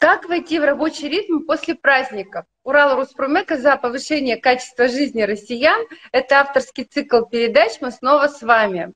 Как 0.00 0.30
войти 0.30 0.58
в 0.58 0.64
рабочий 0.64 1.10
ритм 1.10 1.40
после 1.40 1.74
праздников? 1.74 2.46
Урал 2.64 2.96
Руспромека 2.96 3.58
за 3.58 3.76
повышение 3.76 4.38
качества 4.38 4.88
жизни 4.88 5.20
россиян. 5.20 5.78
Это 6.10 6.40
авторский 6.40 6.84
цикл 6.84 7.26
передач. 7.26 7.72
Мы 7.82 7.90
снова 7.90 8.28
с 8.28 8.40
вами. 8.40 8.94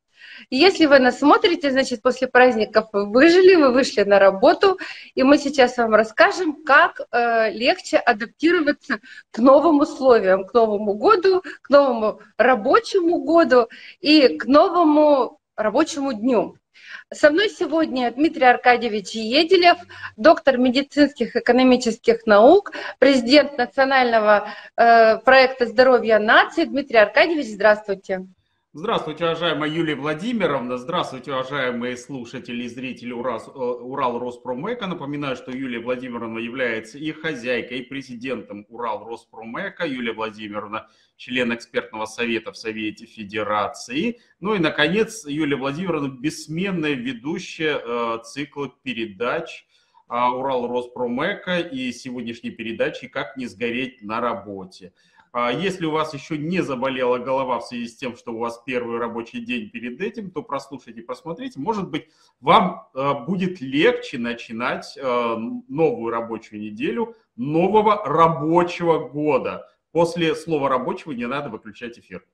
Если 0.48 0.86
вы 0.86 1.00
нас 1.00 1.18
смотрите, 1.18 1.70
значит, 1.70 2.00
после 2.00 2.26
праздников 2.26 2.88
вы 2.94 3.04
выжили, 3.10 3.54
вы 3.54 3.70
вышли 3.70 4.02
на 4.04 4.18
работу, 4.18 4.78
и 5.14 5.22
мы 5.22 5.36
сейчас 5.36 5.76
вам 5.76 5.94
расскажем, 5.94 6.64
как 6.64 7.02
э, 7.12 7.50
легче 7.50 7.98
адаптироваться 7.98 9.00
к 9.30 9.38
новым 9.40 9.80
условиям, 9.80 10.46
к 10.46 10.54
Новому 10.54 10.94
году, 10.94 11.42
к 11.60 11.68
новому 11.68 12.20
рабочему 12.38 13.22
году 13.24 13.68
и 14.00 14.38
к 14.38 14.46
новому 14.46 15.38
рабочему 15.54 16.14
дню. 16.14 16.56
Со 17.12 17.30
мной 17.30 17.48
сегодня 17.48 18.10
Дмитрий 18.10 18.46
Аркадьевич 18.46 19.10
Еделев, 19.10 19.78
доктор 20.16 20.58
медицинских 20.58 21.36
и 21.36 21.38
экономических 21.38 22.26
наук, 22.26 22.72
президент 22.98 23.56
национального 23.58 24.48
э, 24.76 25.18
проекта 25.18 25.66
здоровья 25.66 26.18
нации. 26.18 26.64
Дмитрий 26.64 26.98
Аркадьевич, 26.98 27.46
здравствуйте. 27.46 28.26
Здравствуйте, 28.76 29.22
уважаемая 29.22 29.70
Юлия 29.70 29.94
Владимировна. 29.94 30.78
Здравствуйте, 30.78 31.30
уважаемые 31.30 31.96
слушатели 31.96 32.64
и 32.64 32.68
зрители 32.68 33.12
Урал, 33.12 33.38
э, 33.38 33.50
Урал 33.56 34.18
Роспромека. 34.18 34.88
Напоминаю, 34.88 35.36
что 35.36 35.52
Юлия 35.52 35.78
Владимировна 35.78 36.40
является 36.40 36.98
и 36.98 37.12
хозяйкой, 37.12 37.78
и 37.78 37.82
президентом 37.82 38.66
Урал 38.68 39.04
Роспромека. 39.04 39.86
Юлия 39.86 40.12
Владимировна– 40.12 40.88
член 41.16 41.54
экспертного 41.54 42.06
совета 42.06 42.50
в 42.50 42.56
Совете 42.56 43.06
Федерации. 43.06 44.18
Ну 44.40 44.56
и, 44.56 44.58
наконец, 44.58 45.24
Юлия 45.24 45.54
Владимировна– 45.54 46.08
бессменная 46.20 46.94
ведущая 46.94 47.80
э, 47.80 48.18
цикла 48.24 48.72
передач 48.82 49.68
э, 50.10 50.14
Урал 50.16 50.66
Роспромека 50.66 51.60
и 51.60 51.92
сегодняшней 51.92 52.50
передачи 52.50 53.06
«Как 53.06 53.36
не 53.36 53.46
сгореть 53.46 54.02
на 54.02 54.20
работе». 54.20 54.92
А 55.36 55.50
если 55.50 55.84
у 55.84 55.90
вас 55.90 56.14
еще 56.14 56.38
не 56.38 56.60
заболела 56.60 57.18
голова 57.18 57.58
в 57.58 57.64
связи 57.66 57.88
с 57.88 57.96
тем, 57.96 58.16
что 58.16 58.34
у 58.34 58.38
вас 58.38 58.62
первый 58.64 58.98
рабочий 58.98 59.40
день 59.40 59.68
перед 59.68 60.00
этим, 60.00 60.30
то 60.30 60.44
прослушайте, 60.44 61.02
посмотрите. 61.02 61.58
Может 61.58 61.90
быть, 61.90 62.08
вам 62.38 62.86
э, 62.94 63.14
будет 63.26 63.60
легче 63.60 64.18
начинать 64.18 64.96
э, 64.96 65.36
новую 65.66 66.12
рабочую 66.12 66.60
неделю 66.60 67.16
нового 67.34 68.04
рабочего 68.06 69.08
года. 69.08 69.68
После 69.90 70.36
слова 70.36 70.68
рабочего 70.68 71.10
не 71.10 71.26
надо 71.26 71.48
выключать 71.48 71.98
эфир. 71.98 72.24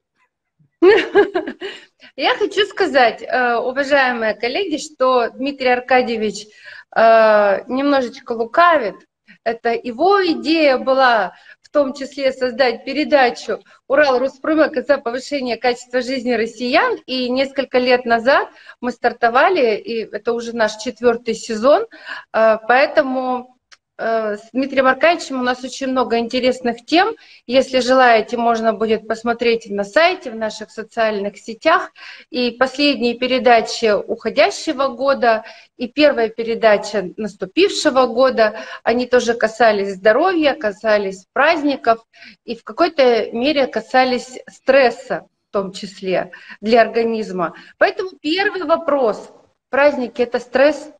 Я 0.82 2.36
хочу 2.36 2.66
сказать, 2.66 3.22
э, 3.22 3.54
уважаемые 3.56 4.34
коллеги, 4.34 4.76
что 4.76 5.30
Дмитрий 5.30 5.70
Аркадьевич 5.70 6.48
немножечко 6.94 8.32
лукавит. 8.32 8.96
Это 9.44 9.72
его 9.72 10.20
идея 10.26 10.76
была 10.76 11.34
в 11.70 11.72
том 11.72 11.94
числе 11.94 12.32
создать 12.32 12.84
передачу 12.84 13.62
«Урал 13.86 14.18
Руспромек» 14.18 14.84
за 14.84 14.98
повышение 14.98 15.56
качества 15.56 16.02
жизни 16.02 16.32
россиян. 16.32 16.98
И 17.06 17.30
несколько 17.30 17.78
лет 17.78 18.04
назад 18.04 18.48
мы 18.80 18.90
стартовали, 18.90 19.76
и 19.76 20.00
это 20.00 20.32
уже 20.32 20.52
наш 20.52 20.78
четвертый 20.78 21.34
сезон, 21.34 21.86
э, 22.32 22.58
поэтому 22.66 23.56
с 24.00 24.48
Дмитрием 24.54 24.86
Аркадьевичем 24.86 25.40
у 25.40 25.42
нас 25.42 25.62
очень 25.62 25.88
много 25.88 26.18
интересных 26.18 26.86
тем. 26.86 27.14
Если 27.46 27.80
желаете, 27.80 28.38
можно 28.38 28.72
будет 28.72 29.06
посмотреть 29.06 29.68
на 29.68 29.84
сайте, 29.84 30.30
в 30.30 30.36
наших 30.36 30.70
социальных 30.70 31.36
сетях. 31.36 31.92
И 32.30 32.52
последние 32.52 33.18
передачи 33.18 33.92
уходящего 33.92 34.88
года 34.88 35.44
и 35.76 35.86
первая 35.86 36.30
передача 36.30 37.10
наступившего 37.18 38.06
года, 38.06 38.60
они 38.84 39.06
тоже 39.06 39.34
касались 39.34 39.96
здоровья, 39.96 40.54
касались 40.54 41.26
праздников 41.34 42.06
и 42.44 42.56
в 42.56 42.64
какой-то 42.64 43.30
мере 43.32 43.66
касались 43.66 44.38
стресса 44.48 45.26
в 45.50 45.52
том 45.52 45.72
числе 45.72 46.30
для 46.60 46.80
организма. 46.80 47.54
Поэтому 47.76 48.12
первый 48.22 48.62
вопрос. 48.62 49.30
Праздники– 49.68 50.22
это 50.22 50.38
стресс? 50.38 50.92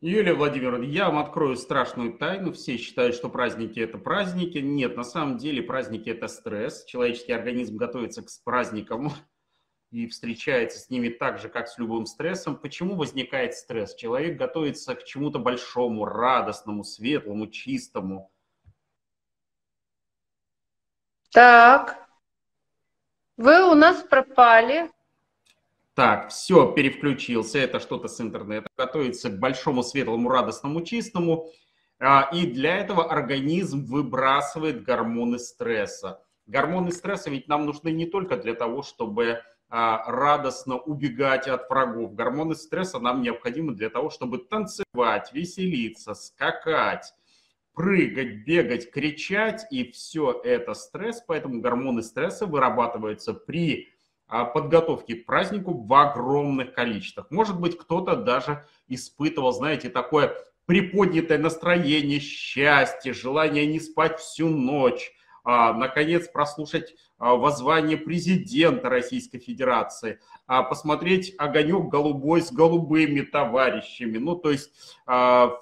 Юлия 0.00 0.34
Владимировна, 0.34 0.84
я 0.84 1.06
вам 1.06 1.18
открою 1.18 1.56
страшную 1.56 2.16
тайну. 2.16 2.52
Все 2.52 2.76
считают, 2.76 3.16
что 3.16 3.28
праздники– 3.28 3.80
это 3.80 3.98
праздники. 3.98 4.58
Нет, 4.58 4.96
на 4.96 5.02
самом 5.02 5.38
деле 5.38 5.60
праздники– 5.60 6.08
это 6.10 6.28
стресс. 6.28 6.84
Человеческий 6.84 7.32
организм 7.32 7.76
готовится 7.76 8.22
к 8.22 8.28
праздникам 8.44 9.10
и 9.90 10.06
встречается 10.06 10.78
с 10.78 10.88
ними 10.88 11.08
так 11.08 11.40
же, 11.40 11.48
как 11.48 11.66
с 11.66 11.78
любым 11.78 12.06
стрессом. 12.06 12.56
Почему 12.56 12.94
возникает 12.94 13.54
стресс? 13.54 13.96
Человек 13.96 14.38
готовится 14.38 14.94
к 14.94 15.02
чему-то 15.02 15.40
большому, 15.40 16.04
радостному, 16.04 16.84
светлому, 16.84 17.48
чистому. 17.48 18.30
Так, 21.32 22.08
вы 23.36 23.68
у 23.68 23.74
нас 23.74 24.00
пропали. 24.04 24.92
Так, 25.98 26.28
все, 26.28 26.70
переключился, 26.70 27.58
это 27.58 27.80
что-то 27.80 28.06
с 28.06 28.20
интернета. 28.20 28.68
Готовится 28.76 29.30
к 29.30 29.40
большому, 29.40 29.82
светлому, 29.82 30.28
радостному, 30.28 30.82
чистому. 30.82 31.50
А, 31.98 32.30
и 32.32 32.46
для 32.46 32.76
этого 32.76 33.10
организм 33.10 33.84
выбрасывает 33.84 34.84
гормоны 34.84 35.40
стресса. 35.40 36.22
Гормоны 36.46 36.92
стресса 36.92 37.30
ведь 37.30 37.48
нам 37.48 37.66
нужны 37.66 37.88
не 37.88 38.06
только 38.06 38.36
для 38.36 38.54
того, 38.54 38.84
чтобы 38.84 39.40
а, 39.70 40.08
радостно 40.08 40.76
убегать 40.76 41.48
от 41.48 41.68
врагов. 41.68 42.14
Гормоны 42.14 42.54
стресса 42.54 43.00
нам 43.00 43.20
необходимы 43.20 43.74
для 43.74 43.90
того, 43.90 44.10
чтобы 44.10 44.38
танцевать, 44.38 45.32
веселиться, 45.32 46.14
скакать, 46.14 47.12
прыгать, 47.74 48.46
бегать, 48.46 48.92
кричать. 48.92 49.66
И 49.72 49.90
все 49.90 50.40
это 50.44 50.74
стресс, 50.74 51.24
поэтому 51.26 51.60
гормоны 51.60 52.04
стресса 52.04 52.46
вырабатываются 52.46 53.34
при 53.34 53.88
подготовки 54.28 55.14
к 55.14 55.26
празднику 55.26 55.72
в 55.72 55.92
огромных 55.94 56.74
количествах. 56.74 57.30
Может 57.30 57.58
быть, 57.58 57.78
кто-то 57.78 58.14
даже 58.16 58.66
испытывал, 58.86 59.52
знаете, 59.52 59.88
такое 59.88 60.36
приподнятое 60.68 61.38
настроение, 61.38 62.20
счастье, 62.20 63.14
желание 63.14 63.64
не 63.64 63.80
спать 63.80 64.20
всю 64.20 64.48
ночь, 64.48 65.12
а, 65.42 65.72
наконец 65.72 66.28
прослушать 66.28 66.94
а, 67.16 67.36
воззвание 67.36 67.96
президента 67.96 68.90
Российской 68.90 69.38
Федерации, 69.38 70.20
посмотреть 70.46 71.34
огонек 71.38 71.88
голубой 71.88 72.42
с 72.42 72.52
голубыми 72.52 73.22
товарищами. 73.22 74.18
Ну, 74.18 74.34
то 74.34 74.50
есть 74.50 74.70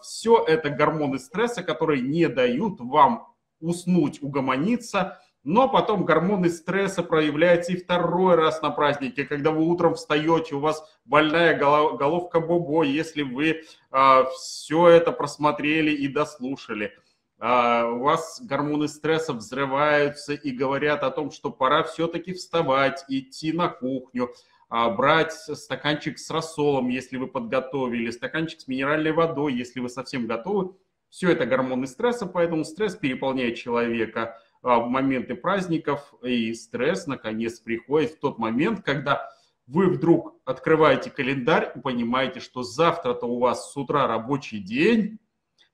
все 0.02 0.44
это 0.44 0.70
гормоны 0.70 1.18
стресса, 1.18 1.64
которые 1.64 2.02
не 2.02 2.28
дают 2.28 2.80
вам 2.80 3.28
уснуть, 3.60 4.22
угомониться, 4.22 5.20
но 5.46 5.68
потом 5.68 6.04
гормоны 6.04 6.50
стресса 6.50 7.04
проявляются 7.04 7.72
и 7.72 7.76
второй 7.76 8.34
раз 8.34 8.62
на 8.62 8.70
празднике, 8.70 9.24
когда 9.24 9.52
вы 9.52 9.62
утром 9.64 9.94
встаете, 9.94 10.56
у 10.56 10.58
вас 10.58 10.82
больная 11.04 11.56
головка 11.56 12.40
бобо, 12.40 12.82
если 12.82 13.22
вы 13.22 13.50
э, 13.50 13.62
а, 13.92 14.24
все 14.24 14.88
это 14.88 15.12
просмотрели 15.12 15.92
и 15.92 16.08
дослушали. 16.08 16.94
Э, 17.38 17.84
у 17.84 18.00
вас 18.00 18.40
гормоны 18.42 18.88
стресса 18.88 19.34
взрываются 19.34 20.32
и 20.32 20.50
говорят 20.50 21.04
о 21.04 21.12
том, 21.12 21.30
что 21.30 21.52
пора 21.52 21.84
все-таки 21.84 22.32
вставать, 22.32 23.04
идти 23.06 23.52
на 23.52 23.68
кухню, 23.68 24.30
э, 24.68 24.90
брать 24.96 25.32
стаканчик 25.32 26.18
с 26.18 26.28
рассолом, 26.28 26.88
если 26.88 27.18
вы 27.18 27.28
подготовили, 27.28 28.10
стаканчик 28.10 28.60
с 28.60 28.66
минеральной 28.66 29.12
водой, 29.12 29.54
если 29.54 29.78
вы 29.78 29.90
совсем 29.90 30.26
готовы. 30.26 30.74
Все 31.08 31.30
это 31.30 31.46
гормоны 31.46 31.86
стресса, 31.86 32.26
поэтому 32.26 32.64
стресс 32.64 32.96
переполняет 32.96 33.54
человека– 33.54 34.40
в 34.66 34.88
моменты 34.88 35.36
праздников, 35.36 36.12
и 36.22 36.52
стресс 36.54 37.06
наконец 37.06 37.60
приходит 37.60 38.12
в 38.12 38.18
тот 38.18 38.38
момент, 38.38 38.82
когда 38.82 39.28
вы 39.66 39.86
вдруг 39.86 40.34
открываете 40.44 41.10
календарь 41.10 41.72
и 41.74 41.80
понимаете, 41.80 42.40
что 42.40 42.62
завтра-то 42.62 43.26
у 43.26 43.38
вас 43.38 43.72
с 43.72 43.76
утра 43.76 44.06
рабочий 44.06 44.58
день. 44.58 45.18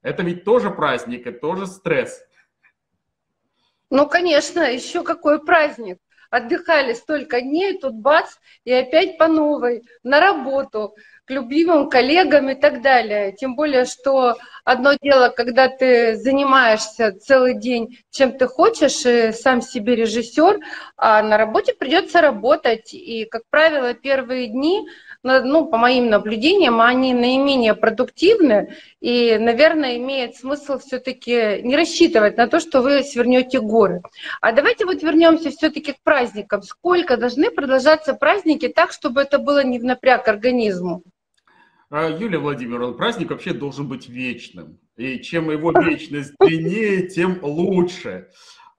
Это 0.02 0.22
ведь 0.22 0.44
тоже 0.44 0.70
праздник, 0.70 1.26
это 1.26 1.40
тоже 1.40 1.66
стресс. 1.66 2.22
Ну, 3.90 4.08
конечно, 4.08 4.60
еще 4.60 5.02
какой 5.02 5.44
праздник 5.44 5.98
отдыхали 6.30 6.94
столько 6.94 7.42
дней, 7.42 7.78
тут 7.78 7.94
бац, 7.94 8.36
и 8.64 8.72
опять 8.72 9.18
по 9.18 9.28
новой, 9.28 9.82
на 10.02 10.18
работу, 10.18 10.94
к 11.24 11.30
любимым 11.30 11.88
коллегам 11.88 12.50
и 12.50 12.54
так 12.54 12.82
далее. 12.82 13.32
Тем 13.32 13.54
более, 13.54 13.84
что 13.84 14.36
одно 14.64 14.94
дело, 15.00 15.28
когда 15.28 15.68
ты 15.68 16.16
занимаешься 16.16 17.12
целый 17.12 17.58
день 17.58 17.98
чем 18.10 18.32
ты 18.36 18.46
хочешь, 18.46 19.06
и 19.06 19.32
сам 19.32 19.62
себе 19.62 19.96
режиссер, 19.96 20.60
а 20.96 21.22
на 21.22 21.36
работе 21.38 21.74
придется 21.74 22.20
работать. 22.20 22.92
И, 22.92 23.24
как 23.24 23.42
правило, 23.50 23.94
первые 23.94 24.48
дни 24.48 24.86
ну, 25.22 25.66
по 25.66 25.78
моим 25.78 26.10
наблюдениям, 26.10 26.80
они 26.80 27.14
наименее 27.14 27.74
продуктивны, 27.74 28.74
и, 29.00 29.36
наверное, 29.38 29.96
имеет 29.96 30.36
смысл 30.36 30.78
все-таки 30.78 31.62
не 31.62 31.76
рассчитывать 31.76 32.36
на 32.36 32.48
то, 32.48 32.60
что 32.60 32.82
вы 32.82 33.02
свернете 33.02 33.60
горы. 33.60 34.02
А 34.40 34.52
давайте 34.52 34.84
вот 34.84 35.02
вернемся 35.02 35.50
все-таки 35.50 35.92
к 35.92 36.02
праздникам. 36.02 36.62
Сколько 36.62 37.16
должны 37.16 37.50
продолжаться 37.50 38.14
праздники 38.14 38.68
так, 38.68 38.92
чтобы 38.92 39.22
это 39.22 39.38
было 39.38 39.64
не 39.64 39.78
в 39.78 39.84
напряг 39.84 40.26
организму? 40.26 41.02
А, 41.90 42.08
Юлия 42.08 42.38
Владимировна, 42.38 42.94
праздник 42.94 43.30
вообще 43.30 43.52
должен 43.52 43.86
быть 43.86 44.08
вечным. 44.08 44.78
И 44.96 45.20
чем 45.20 45.50
его 45.50 45.72
вечность 45.84 46.32
длиннее, 46.40 47.06
тем 47.06 47.38
лучше. 47.42 48.28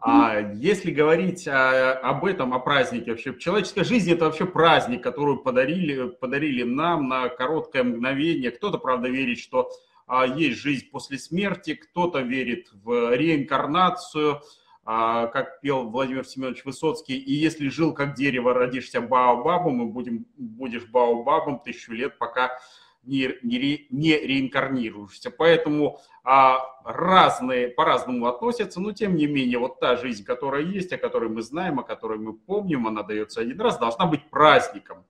А 0.05 0.37
если 0.55 0.91
говорить 0.91 1.47
о, 1.47 1.93
об 1.93 2.25
этом, 2.25 2.53
о 2.53 2.59
празднике 2.59 3.11
вообще, 3.11 3.39
человеческая 3.39 3.85
жизнь 3.85 4.11
это 4.11 4.25
вообще 4.25 4.45
праздник, 4.45 5.01
который 5.01 5.37
подарили, 5.37 6.09
подарили 6.09 6.63
нам 6.63 7.07
на 7.07 7.29
короткое 7.29 7.85
мгновение. 7.85 8.51
Кто-то, 8.51 8.79
правда, 8.79 9.07
верит, 9.07 9.39
что 9.39 9.71
а, 10.05 10.25
есть 10.25 10.59
жизнь 10.59 10.89
после 10.91 11.17
смерти, 11.17 11.75
кто-то 11.75 12.19
верит 12.19 12.67
в 12.83 13.15
реинкарнацию, 13.15 14.41
а, 14.83 15.27
как 15.27 15.61
пел 15.61 15.89
Владимир 15.89 16.25
Семенович 16.25 16.65
Высоцкий, 16.65 17.17
и 17.17 17.33
если 17.33 17.69
жил 17.69 17.93
как 17.93 18.13
дерево, 18.13 18.53
родишься 18.53 18.99
баобабом, 18.99 19.87
и 19.87 19.91
будем, 19.91 20.25
будешь 20.35 20.85
баобабом 20.85 21.59
тысячу 21.59 21.93
лет, 21.93 22.17
пока 22.17 22.59
не, 23.03 23.35
не, 23.43 23.87
не 23.89 24.17
реинкарнируешься. 24.17 25.31
Поэтому 25.31 25.99
а, 26.23 26.59
разные 26.83 27.67
по-разному 27.67 28.27
относятся, 28.27 28.79
но 28.79 28.91
тем 28.91 29.15
не 29.15 29.27
менее 29.27 29.59
вот 29.59 29.79
та 29.79 29.97
жизнь, 29.97 30.23
которая 30.23 30.63
есть, 30.63 30.93
о 30.93 30.97
которой 30.97 31.29
мы 31.29 31.41
знаем, 31.41 31.79
о 31.79 31.83
которой 31.83 32.17
мы 32.17 32.33
помним, 32.33 32.87
она 32.87 33.03
дается 33.03 33.41
один 33.41 33.59
раз, 33.59 33.77
должна 33.77 34.05
быть 34.05 34.29
праздником. 34.29 35.05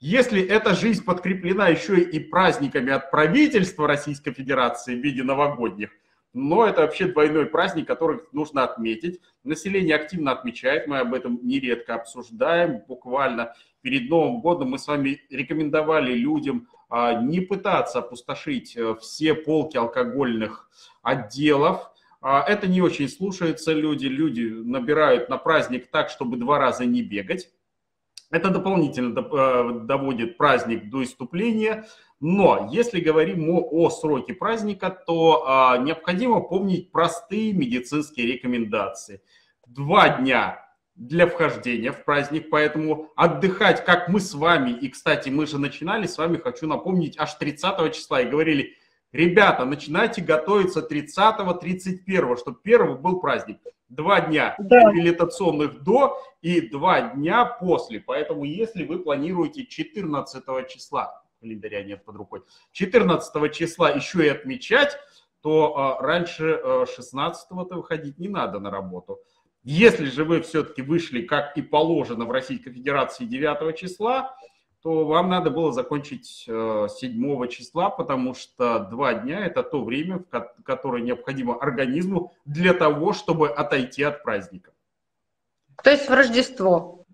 Если 0.00 0.40
эта 0.40 0.74
жизнь 0.74 1.04
подкреплена 1.04 1.68
еще 1.68 2.00
и 2.00 2.20
праздниками 2.20 2.92
от 2.92 3.10
правительства 3.10 3.88
Российской 3.88 4.32
Федерации 4.32 4.94
в 4.94 5.02
виде 5.02 5.24
новогодних, 5.24 5.90
но 6.34 6.66
это 6.66 6.82
вообще 6.82 7.06
двойной 7.06 7.46
праздник, 7.46 7.86
который 7.86 8.20
нужно 8.32 8.64
отметить. 8.64 9.20
Население 9.44 9.96
активно 9.96 10.32
отмечает, 10.32 10.86
мы 10.86 10.98
об 10.98 11.14
этом 11.14 11.40
нередко 11.42 11.94
обсуждаем. 11.94 12.82
Буквально 12.86 13.54
перед 13.80 14.10
Новым 14.10 14.40
годом 14.40 14.70
мы 14.70 14.78
с 14.78 14.86
вами 14.86 15.20
рекомендовали 15.30 16.12
людям 16.12 16.68
а, 16.90 17.14
не 17.14 17.40
пытаться 17.40 18.00
опустошить 18.00 18.76
э, 18.76 18.94
все 19.00 19.34
полки 19.34 19.76
алкогольных 19.76 20.70
отделов. 21.02 21.90
А, 22.20 22.42
это 22.42 22.66
не 22.66 22.82
очень 22.82 23.08
слушаются 23.08 23.72
люди. 23.72 24.06
Люди 24.06 24.42
набирают 24.42 25.28
на 25.28 25.38
праздник 25.38 25.90
так, 25.90 26.10
чтобы 26.10 26.36
два 26.36 26.58
раза 26.58 26.84
не 26.84 27.02
бегать. 27.02 27.50
Это 28.30 28.50
дополнительно 28.50 29.18
э, 29.18 29.80
доводит 29.84 30.36
праздник 30.36 30.90
до 30.90 31.02
иступления. 31.02 31.86
Но 32.20 32.68
если 32.70 33.00
говорим 33.00 33.48
о, 33.48 33.90
сроке 33.90 34.34
праздника, 34.34 34.90
то 34.90 35.44
а, 35.46 35.78
необходимо 35.78 36.40
помнить 36.40 36.90
простые 36.90 37.52
медицинские 37.52 38.26
рекомендации. 38.26 39.22
Два 39.66 40.08
дня 40.18 40.68
для 40.94 41.28
вхождения 41.28 41.92
в 41.92 42.04
праздник, 42.04 42.50
поэтому 42.50 43.10
отдыхать, 43.14 43.84
как 43.84 44.08
мы 44.08 44.18
с 44.18 44.34
вами, 44.34 44.72
и, 44.72 44.88
кстати, 44.88 45.28
мы 45.28 45.46
же 45.46 45.58
начинали 45.58 46.06
с 46.06 46.18
вами, 46.18 46.38
хочу 46.38 46.66
напомнить, 46.66 47.16
аж 47.18 47.34
30 47.34 47.94
числа, 47.94 48.20
и 48.20 48.28
говорили, 48.28 48.74
ребята, 49.12 49.64
начинайте 49.64 50.20
готовиться 50.20 50.80
30-31, 50.80 52.36
чтобы 52.36 52.58
первого 52.60 52.98
был 52.98 53.20
праздник. 53.20 53.60
Два 53.88 54.20
дня 54.20 54.54
да. 54.58 54.80
реабилитационных 54.80 55.82
до 55.82 56.20
и 56.42 56.60
два 56.60 57.14
дня 57.14 57.44
после. 57.44 58.00
Поэтому, 58.00 58.44
если 58.44 58.84
вы 58.84 58.98
планируете 58.98 59.64
14 59.64 60.68
числа, 60.68 61.22
календаря 61.40 61.82
нет 61.82 62.04
под 62.04 62.16
рукой, 62.16 62.42
14 62.72 63.52
числа 63.54 63.90
еще 63.90 64.26
и 64.26 64.28
отмечать, 64.28 64.98
то 65.40 65.76
а, 65.76 66.02
раньше 66.02 66.60
а, 66.62 66.84
16-то 66.84 67.76
выходить 67.76 68.18
не 68.18 68.28
надо 68.28 68.58
на 68.60 68.70
работу. 68.70 69.20
Если 69.64 70.06
же 70.06 70.24
вы 70.24 70.42
все-таки 70.42 70.82
вышли, 70.82 71.22
как 71.22 71.56
и 71.56 71.62
положено 71.62 72.24
в 72.24 72.30
Российской 72.30 72.70
Федерации 72.70 73.24
9 73.24 73.76
числа, 73.76 74.36
то 74.88 75.04
вам 75.04 75.28
надо 75.28 75.50
было 75.50 75.70
закончить 75.70 76.46
7 76.46 76.48
э, 76.48 77.48
числа, 77.48 77.90
потому 77.90 78.32
что 78.32 78.78
два 78.90 79.12
дня– 79.12 79.44
это 79.46 79.62
то 79.62 79.84
время, 79.84 80.24
которое 80.64 81.02
необходимо 81.02 81.56
организму 81.56 82.32
для 82.46 82.72
того, 82.72 83.12
чтобы 83.12 83.50
отойти 83.50 84.02
от 84.02 84.22
праздника. 84.22 84.72
То 85.84 85.90
есть 85.90 86.08
в 86.08 86.14
Рождество? 86.14 87.04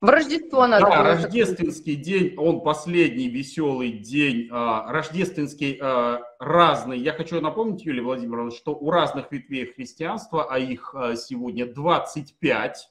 В 0.00 0.08
Рождество 0.08 0.68
надо. 0.68 0.86
Да, 0.86 1.02
рождественский 1.02 1.96
день, 1.96 2.36
он 2.36 2.60
последний 2.60 3.28
веселый 3.28 3.90
день, 3.90 4.48
а, 4.52 4.92
рождественский 4.92 5.80
а, 5.82 6.20
разный. 6.38 7.00
Я 7.00 7.12
хочу 7.12 7.40
напомнить, 7.40 7.84
Юлия 7.84 8.02
Владимировна, 8.02 8.52
что 8.52 8.70
у 8.70 8.88
разных 8.92 9.32
ветвей 9.32 9.66
христианства, 9.66 10.46
а 10.48 10.60
их 10.60 10.94
а, 10.94 11.16
сегодня 11.16 11.66
25, 11.66 12.88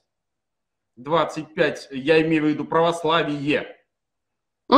25, 0.96 1.88
я 1.92 2.20
имею 2.20 2.42
в 2.42 2.46
виду 2.48 2.66
православие, 2.66 3.78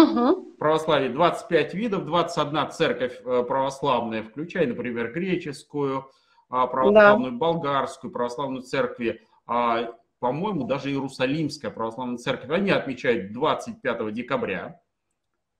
Угу. 0.02 0.56
Православие 0.58 1.10
25 1.10 1.74
видов, 1.74 2.04
21 2.06 2.70
церковь 2.70 3.22
православная, 3.22 4.22
включая, 4.22 4.66
например, 4.66 5.12
греческую, 5.12 6.10
православную, 6.48 7.32
да. 7.32 7.38
болгарскую, 7.38 8.12
православную 8.12 8.62
церкви, 8.62 9.22
по-моему, 9.46 10.64
даже 10.64 10.90
Иерусалимская 10.90 11.70
православная 11.70 12.18
церковь, 12.18 12.50
они 12.50 12.70
отмечают 12.70 13.32
25 13.32 14.12
декабря, 14.14 14.80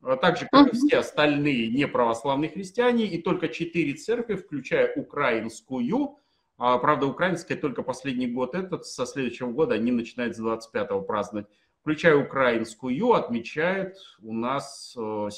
а 0.02 0.16
так 0.16 0.38
же, 0.38 0.46
как 0.50 0.72
и 0.72 0.76
все 0.76 0.98
остальные 0.98 1.68
неправославные 1.68 2.50
христиане, 2.50 3.06
и 3.06 3.20
только 3.20 3.48
четыре 3.48 3.94
церкви, 3.94 4.36
включая 4.36 4.94
украинскую, 4.94 6.18
а, 6.58 6.78
правда, 6.78 7.06
украинская 7.06 7.58
только 7.58 7.82
последний 7.82 8.26
год 8.26 8.54
этот, 8.54 8.86
со 8.86 9.04
следующего 9.04 9.50
года 9.50 9.74
они 9.74 9.92
начинают 9.92 10.36
с 10.36 10.40
25-го 10.40 11.02
праздновать, 11.02 11.48
включая 11.86 12.16
украинскую, 12.16 13.12
отмечают 13.12 13.94
у 14.20 14.32
нас 14.32 14.90
7 14.92 15.30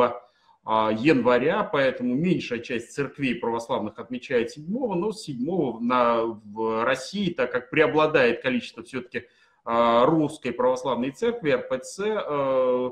э, 0.00 0.12
а, 0.64 0.90
января, 0.90 1.62
поэтому 1.62 2.16
меньшая 2.16 2.58
часть 2.58 2.92
церквей 2.92 3.36
православных 3.36 4.00
отмечает 4.00 4.50
7, 4.50 4.64
но 4.68 5.12
7 5.12 5.78
на, 5.78 6.24
в 6.24 6.84
России, 6.84 7.32
так 7.32 7.52
как 7.52 7.70
преобладает 7.70 8.42
количество 8.42 8.82
все-таки 8.82 9.28
а, 9.64 10.04
русской 10.04 10.50
православной 10.50 11.12
церкви, 11.12 11.52
РПЦ, 11.52 12.00
э, 12.00 12.90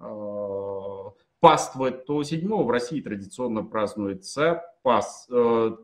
э, 0.00 1.10
паствует, 1.40 2.04
то 2.04 2.22
7 2.22 2.64
в 2.64 2.70
России 2.70 3.00
традиционно 3.00 3.64
празднуется 3.64 4.62
пас, 4.82 5.26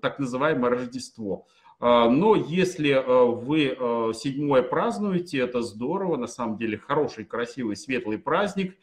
так 0.02 0.18
называемое 0.18 0.72
Рождество. 0.72 1.46
А, 1.80 2.08
но 2.08 2.34
если 2.34 2.94
вы 3.06 4.14
седьмое 4.14 4.62
празднуете, 4.62 5.38
это 5.38 5.62
здорово, 5.62 6.16
на 6.16 6.26
самом 6.26 6.56
деле 6.56 6.78
хороший, 6.78 7.24
красивый, 7.24 7.76
светлый 7.76 8.18
праздник 8.18 8.76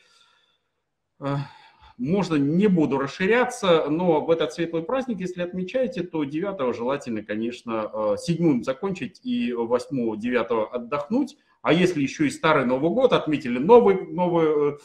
можно, 1.98 2.36
не 2.36 2.68
буду 2.68 2.98
расширяться, 2.98 3.90
но 3.90 4.22
в 4.22 4.30
этот 4.30 4.54
светлый 4.54 4.84
праздник, 4.84 5.20
если 5.22 5.42
отмечаете, 5.42 6.04
то 6.04 6.24
9 6.24 6.76
желательно, 6.76 7.24
конечно, 7.24 8.18
7 8.18 8.60
э, 8.60 8.64
закончить 8.64 9.22
и 9.24 9.54
8 9.54 10.20
9 10.20 10.74
отдохнуть. 10.74 11.38
А 11.62 11.74
если 11.74 12.02
еще 12.02 12.28
и 12.28 12.30
Старый 12.30 12.66
Новый 12.66 12.92
год 12.92 13.14
отметили, 13.14 13.58
новый, 13.58 14.06
новый, 14.06 14.78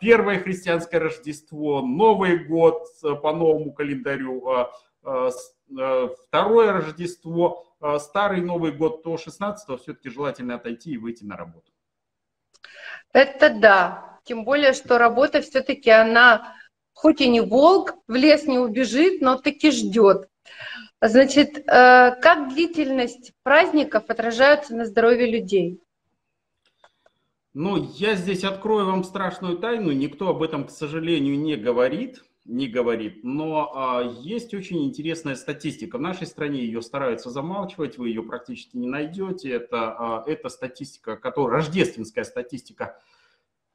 первое 0.00 0.38
христианское 0.38 0.98
Рождество, 0.98 1.80
Новый 1.80 2.44
год 2.44 2.86
по 3.00 3.32
новому 3.32 3.72
календарю, 3.72 4.68
второе 5.68 6.72
Рождество, 6.72 7.76
Старый 7.98 8.40
Новый 8.40 8.72
год, 8.72 9.02
то 9.02 9.16
16 9.16 9.80
все-таки 9.80 10.08
желательно 10.08 10.54
отойти 10.54 10.92
и 10.92 10.98
выйти 10.98 11.24
на 11.24 11.36
работу. 11.36 11.70
Это 13.12 13.50
да, 13.50 14.20
тем 14.24 14.44
более, 14.44 14.72
что 14.72 14.98
работа 14.98 15.42
все-таки 15.42 15.90
она, 15.90 16.54
хоть 16.92 17.20
и 17.20 17.28
не 17.28 17.40
волк, 17.40 17.94
в 18.08 18.14
лес 18.14 18.44
не 18.44 18.58
убежит, 18.58 19.20
но 19.20 19.36
таки 19.36 19.70
ждет. 19.70 20.28
Значит, 21.00 21.58
э, 21.58 21.62
как 22.20 22.48
длительность 22.48 23.32
праздников 23.42 24.04
отражается 24.08 24.74
на 24.74 24.86
здоровье 24.86 25.30
людей? 25.30 25.80
Ну, 27.52 27.76
я 27.94 28.14
здесь 28.14 28.42
открою 28.42 28.86
вам 28.86 29.04
страшную 29.04 29.58
тайну. 29.58 29.92
Никто 29.92 30.28
об 30.28 30.42
этом, 30.42 30.66
к 30.66 30.70
сожалению, 30.70 31.38
не 31.38 31.56
говорит, 31.56 32.24
не 32.44 32.68
говорит. 32.68 33.24
Но 33.24 33.72
а, 33.74 34.02
есть 34.02 34.52
очень 34.54 34.84
интересная 34.84 35.34
статистика. 35.34 35.98
В 35.98 36.00
нашей 36.00 36.26
стране 36.26 36.64
ее 36.64 36.82
стараются 36.82 37.30
замалчивать, 37.30 37.98
вы 37.98 38.08
ее 38.08 38.22
практически 38.22 38.76
не 38.76 38.86
найдете. 38.86 39.50
Это, 39.50 39.94
а, 39.98 40.24
это 40.26 40.48
статистика, 40.48 41.16
которая 41.16 41.56
рождественская 41.56 42.24
статистика 42.24 42.98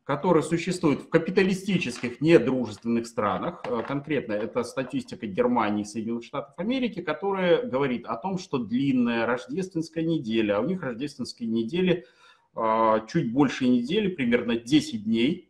которые 0.09 0.41
существуют 0.41 1.01
в 1.01 1.09
капиталистических 1.09 2.19
недружественных 2.19 3.05
странах, 3.05 3.61
э, 3.63 3.83
конкретно 3.87 4.33
это 4.33 4.63
статистика 4.63 5.27
Германии 5.27 5.83
и 5.83 5.85
Соединенных 5.85 6.23
Штатов 6.23 6.55
Америки, 6.57 6.99
которая 6.99 7.61
говорит 7.61 8.07
о 8.07 8.15
том, 8.15 8.39
что 8.39 8.57
длинная 8.57 9.27
рождественская 9.27 10.03
неделя, 10.03 10.57
а 10.57 10.61
у 10.61 10.65
них 10.65 10.81
рождественские 10.81 11.47
недели 11.47 12.07
э, 12.55 12.99
чуть 13.07 13.31
больше 13.31 13.67
недели, 13.67 14.07
примерно 14.07 14.55
10 14.55 15.03
дней, 15.03 15.48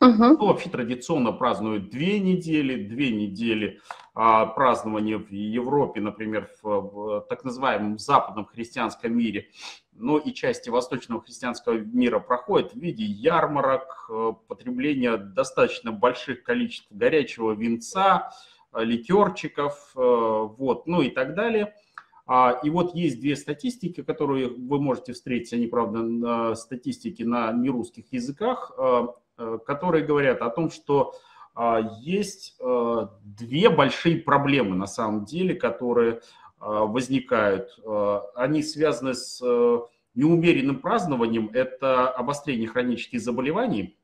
Угу. 0.00 0.24
Ну, 0.24 0.46
вообще 0.46 0.68
традиционно 0.68 1.32
празднуют 1.32 1.90
две 1.90 2.20
недели, 2.20 2.86
две 2.86 3.10
недели 3.10 3.80
а, 4.14 4.44
празднования 4.44 5.18
в 5.18 5.30
Европе, 5.30 6.00
например, 6.00 6.50
в, 6.62 6.68
в 6.68 7.20
так 7.28 7.44
называемом 7.44 7.98
западном 7.98 8.44
христианском 8.44 9.16
мире 9.16 9.48
но 9.96 10.18
и 10.18 10.32
части 10.32 10.70
восточного 10.70 11.22
христианского 11.22 11.74
мира 11.74 12.18
проходят 12.18 12.72
в 12.72 12.78
виде 12.78 13.04
ярмарок, 13.04 14.06
э, 14.10 14.32
потребления 14.48 15.16
достаточно 15.16 15.92
больших 15.92 16.42
количеств 16.42 16.88
горячего 16.90 17.52
винца, 17.52 18.30
э, 18.72 18.84
ликерчиков, 18.84 19.92
э, 19.96 20.00
вот, 20.00 20.86
ну 20.86 21.02
и 21.02 21.10
так 21.10 21.34
далее. 21.34 21.74
А, 22.26 22.58
и 22.62 22.70
вот 22.70 22.94
есть 22.94 23.20
две 23.20 23.36
статистики, 23.36 24.02
которые 24.02 24.48
вы 24.48 24.80
можете 24.80 25.12
встретить, 25.12 25.52
они, 25.52 25.66
правда, 25.66 26.54
статистики 26.54 27.22
на 27.22 27.52
нерусских 27.52 28.10
языках, 28.12 28.72
которые 29.66 30.04
говорят 30.04 30.42
о 30.42 30.50
том, 30.50 30.70
что 30.70 31.14
есть 32.00 32.58
две 33.22 33.70
большие 33.70 34.16
проблемы 34.18 34.74
на 34.74 34.86
самом 34.86 35.24
деле, 35.24 35.54
которые 35.54 36.20
а, 36.64 36.86
возникают, 36.86 37.78
а, 37.84 38.22
они 38.36 38.62
связаны 38.62 39.12
с 39.12 39.38
э, 39.44 39.78
неумеренным 40.14 40.80
празднованием, 40.80 41.50
это 41.52 42.08
обострение 42.08 42.66
хронических 42.68 43.20
заболеваний. 43.20 43.98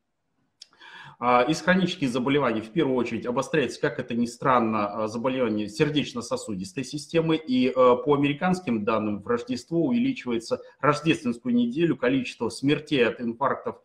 А, 1.19 1.43
из 1.43 1.63
хронических 1.63 2.11
заболеваний 2.11 2.61
в 2.61 2.71
первую 2.71 2.97
очередь 2.97 3.25
обостряется, 3.25 3.81
как 3.81 3.99
это 3.99 4.15
ни 4.15 4.27
странно, 4.27 5.09
заболевание 5.09 5.71
сердечно-сосудистой 5.71 6.85
системы. 6.85 7.37
И 7.37 7.69
э, 7.69 7.73
по 7.73 8.15
американским 8.15 8.85
данным 8.85 9.23
в 9.23 9.27
Рождество 9.27 9.87
увеличивается 9.87 10.61
рождественскую 10.81 11.55
неделю 11.55 11.97
количество 11.97 12.51
смертей 12.51 13.09
от 13.09 13.23
инфарктов 13.23 13.81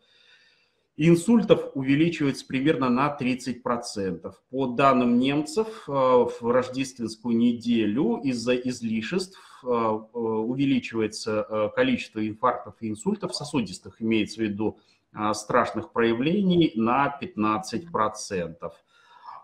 инсультов 0.96 1.70
увеличивается 1.74 2.46
примерно 2.46 2.88
на 2.88 3.16
30%. 3.20 4.32
По 4.50 4.66
данным 4.66 5.18
немцев, 5.18 5.84
э, 5.86 5.92
в 5.92 6.36
рождественскую 6.42 7.36
неделю 7.36 8.20
из-за 8.24 8.56
излишеств 8.56 9.38
э, 9.62 9.68
э, 9.68 10.18
увеличивается 10.18 11.70
количество 11.74 12.26
инфарктов 12.26 12.74
и 12.80 12.88
инсультов 12.88 13.34
сосудистых, 13.34 14.00
имеется 14.00 14.40
в 14.40 14.44
виду 14.44 14.78
страшных 15.32 15.92
проявлений, 15.92 16.72
на 16.74 17.18
15%. 17.22 18.54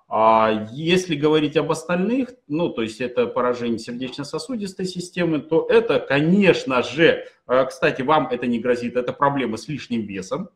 А 0.08 0.68
если 0.70 1.14
говорить 1.14 1.56
об 1.56 1.70
остальных, 1.72 2.34
ну, 2.46 2.68
то 2.68 2.82
есть 2.82 3.00
это 3.00 3.26
поражение 3.26 3.78
сердечно-сосудистой 3.78 4.84
системы, 4.84 5.38
то 5.38 5.66
это, 5.70 5.98
конечно 5.98 6.82
же, 6.82 7.26
кстати, 7.46 8.02
вам 8.02 8.26
это 8.26 8.46
не 8.46 8.58
грозит, 8.58 8.96
это 8.96 9.14
проблема 9.14 9.56
с 9.56 9.66
лишним 9.66 10.02
весом, 10.02 10.50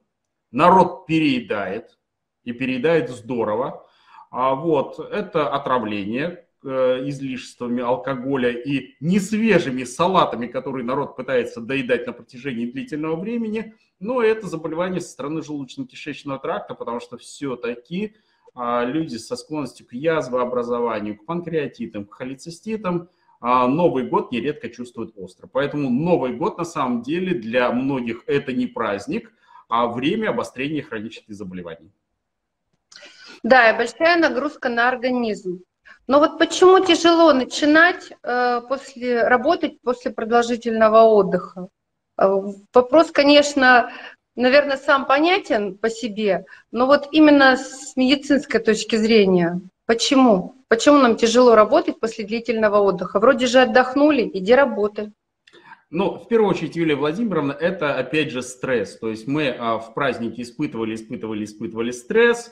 народ 0.57 1.07
переедает, 1.07 1.99
и 2.45 2.53
переедает 2.53 3.11
здорово. 3.11 3.87
А 4.31 4.55
вот 4.55 4.99
это 4.99 5.49
отравление 5.51 6.47
э, 6.65 7.09
излишествами 7.09 7.83
алкоголя 7.83 8.51
и 8.51 8.95
несвежими 9.01 9.85
салатами, 9.85 10.47
которые 10.47 10.85
народ 10.85 11.17
пытается 11.17 11.61
доедать 11.61 12.07
на 12.07 12.13
протяжении 12.13 12.71
длительного 12.71 13.17
времени, 13.17 13.75
но 14.01 14.23
это 14.23 14.47
заболевание 14.47 15.01
со 15.01 15.11
стороны 15.11 15.41
желудочно-кишечного 15.41 16.41
тракта, 16.41 16.75
потому 16.75 17.01
что 17.01 17.19
все-таки 17.19 18.17
а, 18.55 18.85
люди 18.85 19.17
со 19.17 19.37
склонностью 19.37 19.87
к 19.87 19.93
язвообразованию, 19.93 21.19
к 21.19 21.27
панкреатитам, 21.27 22.07
к 22.07 22.15
холециститам, 22.15 23.09
а, 23.41 23.69
Новый 23.69 24.07
год 24.09 24.33
нередко 24.33 24.69
чувствуют 24.69 25.13
остро. 25.17 25.49
Поэтому 25.53 25.91
Новый 25.91 26.35
год 26.35 26.59
на 26.59 26.65
самом 26.65 27.03
деле 27.03 27.35
для 27.35 27.71
многих 27.73 28.23
это 28.27 28.53
не 28.53 28.67
праздник, 28.67 29.33
время 29.69 30.31
обострения 30.31 30.83
хронических 30.83 31.35
заболеваний. 31.35 31.91
Да, 33.43 33.71
и 33.71 33.77
большая 33.77 34.17
нагрузка 34.17 34.69
на 34.69 34.89
организм. 34.89 35.63
Но 36.07 36.21
вот 36.21 36.39
почему 36.39 36.79
тяжело 36.85 37.33
начинать 37.33 38.13
э, 38.23 38.61
после 38.69 39.23
работать 39.27 39.81
после 39.81 40.13
продолжительного 40.13 41.03
отдыха? 41.03 41.69
Э, 42.17 42.29
вопрос, 42.73 43.11
конечно, 43.11 43.91
наверное, 44.37 44.77
сам 44.77 45.07
понятен 45.07 45.77
по 45.77 45.91
себе, 45.91 46.45
но 46.71 46.87
вот 46.87 47.09
именно 47.11 47.57
с 47.57 47.97
медицинской 47.97 48.61
точки 48.61 48.97
зрения, 48.97 49.61
почему? 49.87 50.55
Почему 50.69 50.99
нам 50.99 51.17
тяжело 51.17 51.55
работать 51.55 51.99
после 51.99 52.25
длительного 52.25 52.79
отдыха? 52.79 53.19
Вроде 53.19 53.47
же 53.47 53.61
отдохнули, 53.61 54.31
иди 54.33 54.55
работай. 54.55 55.13
Ну, 55.91 56.19
в 56.19 56.27
первую 56.27 56.51
очередь, 56.51 56.75
Юлия 56.75 56.97
Владимировна, 56.97 57.53
это 57.53 57.95
опять 57.97 58.31
же 58.31 58.43
стресс. 58.43 58.99
То 58.99 59.09
есть 59.09 59.29
мы 59.29 59.51
а, 59.51 59.79
в 59.79 59.95
празднике 59.95 60.43
испытывали, 60.43 60.97
испытывали, 60.97 61.45
испытывали 61.45 61.93
стресс. 61.93 62.51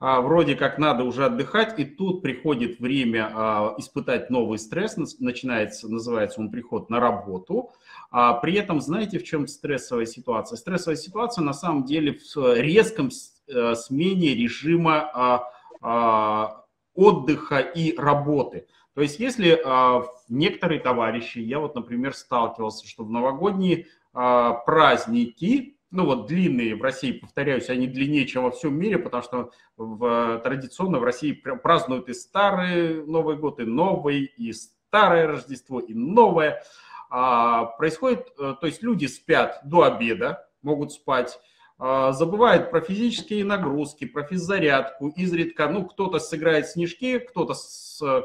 А, 0.00 0.20
вроде 0.20 0.54
как 0.54 0.76
надо 0.76 1.04
уже 1.04 1.24
отдыхать, 1.24 1.78
и 1.78 1.86
тут 1.86 2.20
приходит 2.20 2.78
время 2.78 3.30
а, 3.32 3.74
испытать 3.78 4.28
новый 4.28 4.58
стресс. 4.58 4.96
Начинается, 5.18 5.88
называется 5.88 6.40
он 6.40 6.50
приход 6.50 6.90
на 6.90 7.00
работу. 7.00 7.70
А, 8.10 8.34
при 8.34 8.54
этом, 8.54 8.82
знаете, 8.82 9.18
в 9.18 9.24
чем 9.24 9.46
стрессовая 9.46 10.04
ситуация? 10.04 10.56
Стрессовая 10.56 10.96
ситуация 10.96 11.42
на 11.42 11.54
самом 11.54 11.84
деле 11.84 12.12
в 12.12 12.54
резком 12.54 13.08
э, 13.48 13.74
смене 13.76 14.34
режима 14.34 15.10
а, 15.14 15.50
а, 15.80 16.64
отдыха 16.94 17.60
и 17.60 17.96
работы. 17.96 18.66
То 18.94 19.02
есть 19.02 19.18
если 19.18 19.60
а, 19.64 20.04
некоторые 20.28 20.80
товарищи, 20.80 21.38
я 21.38 21.58
вот, 21.58 21.74
например, 21.74 22.14
сталкивался, 22.14 22.86
что 22.86 23.04
в 23.04 23.10
новогодние 23.10 23.88
а, 24.12 24.52
праздники, 24.52 25.76
ну 25.90 26.06
вот 26.06 26.26
длинные 26.26 26.76
в 26.76 26.82
России, 26.82 27.12
повторяюсь, 27.12 27.68
они 27.70 27.88
длиннее, 27.88 28.26
чем 28.26 28.44
во 28.44 28.52
всем 28.52 28.74
мире, 28.78 28.98
потому 28.98 29.22
что 29.22 29.50
в, 29.76 30.40
традиционно 30.44 30.98
в 31.00 31.04
России 31.04 31.32
празднуют 31.32 32.08
и 32.08 32.14
старый 32.14 33.04
Новый 33.04 33.36
год, 33.36 33.60
и 33.60 33.64
новый, 33.64 34.24
и 34.24 34.52
старое 34.52 35.26
Рождество, 35.26 35.80
и 35.80 35.92
новое. 35.92 36.62
А, 37.10 37.64
происходит, 37.64 38.28
э, 38.38 38.54
то 38.60 38.66
есть 38.66 38.82
люди 38.82 39.06
спят 39.06 39.60
до 39.64 39.82
обеда, 39.82 40.48
могут 40.62 40.92
спать, 40.92 41.38
а, 41.76 42.12
забывают 42.12 42.70
про 42.70 42.80
физические 42.80 43.44
нагрузки, 43.44 44.04
про 44.04 44.22
физзарядку, 44.24 45.08
изредка, 45.08 45.68
ну, 45.68 45.84
кто-то 45.84 46.18
сыграет 46.20 46.68
снежки, 46.68 47.18
кто-то 47.18 47.54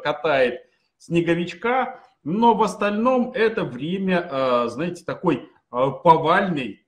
катает 0.03 0.61
снеговичка, 0.97 2.03
но 2.23 2.53
в 2.53 2.61
остальном 2.61 3.31
это 3.33 3.63
время, 3.63 4.27
а, 4.31 4.67
знаете, 4.67 5.03
такой 5.03 5.49
а, 5.71 5.91
повальной 5.91 6.85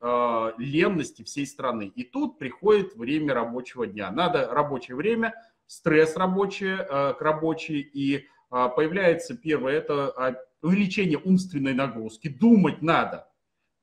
ленности 0.57 1.23
всей 1.23 1.47
страны. 1.47 1.91
И 1.95 2.03
тут 2.03 2.37
приходит 2.37 2.95
время 2.95 3.33
рабочего 3.33 3.87
дня. 3.87 4.11
Надо 4.11 4.47
рабочее 4.47 4.95
время, 4.95 5.33
стресс 5.65 6.15
рабочий, 6.15 6.75
к 6.77 7.17
рабочей, 7.19 7.79
и 7.79 8.27
появляется 8.49 9.37
первое, 9.37 9.77
это 9.77 10.43
увеличение 10.61 11.17
умственной 11.17 11.73
нагрузки. 11.73 12.27
Думать 12.27 12.81
надо, 12.81 13.30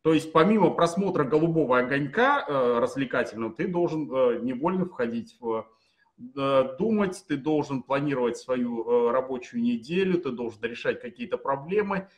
то 0.02 0.14
есть 0.14 0.32
помимо 0.32 0.70
просмотра 0.70 1.24
голубого 1.24 1.78
огонька 1.78 2.44
э, 2.46 2.78
развлекательного, 2.78 3.52
ты 3.52 3.66
должен 3.66 4.10
э, 4.10 4.40
невольно 4.42 4.86
входить 4.86 5.36
в 5.40 5.66
э, 6.36 6.76
думать, 6.78 7.24
ты 7.26 7.36
должен 7.36 7.82
планировать 7.82 8.36
свою 8.36 8.84
э, 8.84 9.10
рабочую 9.10 9.62
неделю, 9.62 10.20
ты 10.20 10.30
должен 10.30 10.62
решать 10.62 11.00
какие-то 11.00 11.36
проблемы. 11.36 12.08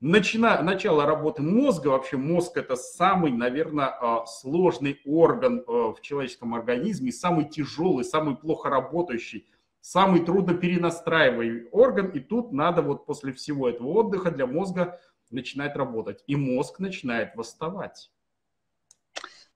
Начина, 0.00 0.62
начало 0.62 1.06
работы 1.06 1.42
мозга, 1.42 1.88
вообще 1.88 2.16
мозг 2.16 2.56
это 2.56 2.76
самый, 2.76 3.30
наверное, 3.30 3.94
э, 4.00 4.16
сложный 4.26 5.00
орган 5.04 5.58
э, 5.58 5.62
в 5.66 5.98
человеческом 6.00 6.54
организме, 6.54 7.12
самый 7.12 7.44
тяжелый, 7.44 8.04
самый 8.04 8.36
плохо 8.36 8.70
работающий, 8.70 9.46
самый 9.82 10.24
трудно 10.24 10.54
перенастраиваемый 10.54 11.68
орган. 11.72 12.08
И 12.10 12.20
тут 12.20 12.52
надо 12.52 12.80
вот 12.80 13.04
после 13.04 13.34
всего 13.34 13.68
этого 13.68 13.88
отдыха 13.88 14.30
для 14.30 14.46
мозга 14.46 14.98
начинает 15.30 15.76
работать, 15.76 16.22
и 16.26 16.36
мозг 16.36 16.78
начинает 16.78 17.34
восставать. 17.36 18.10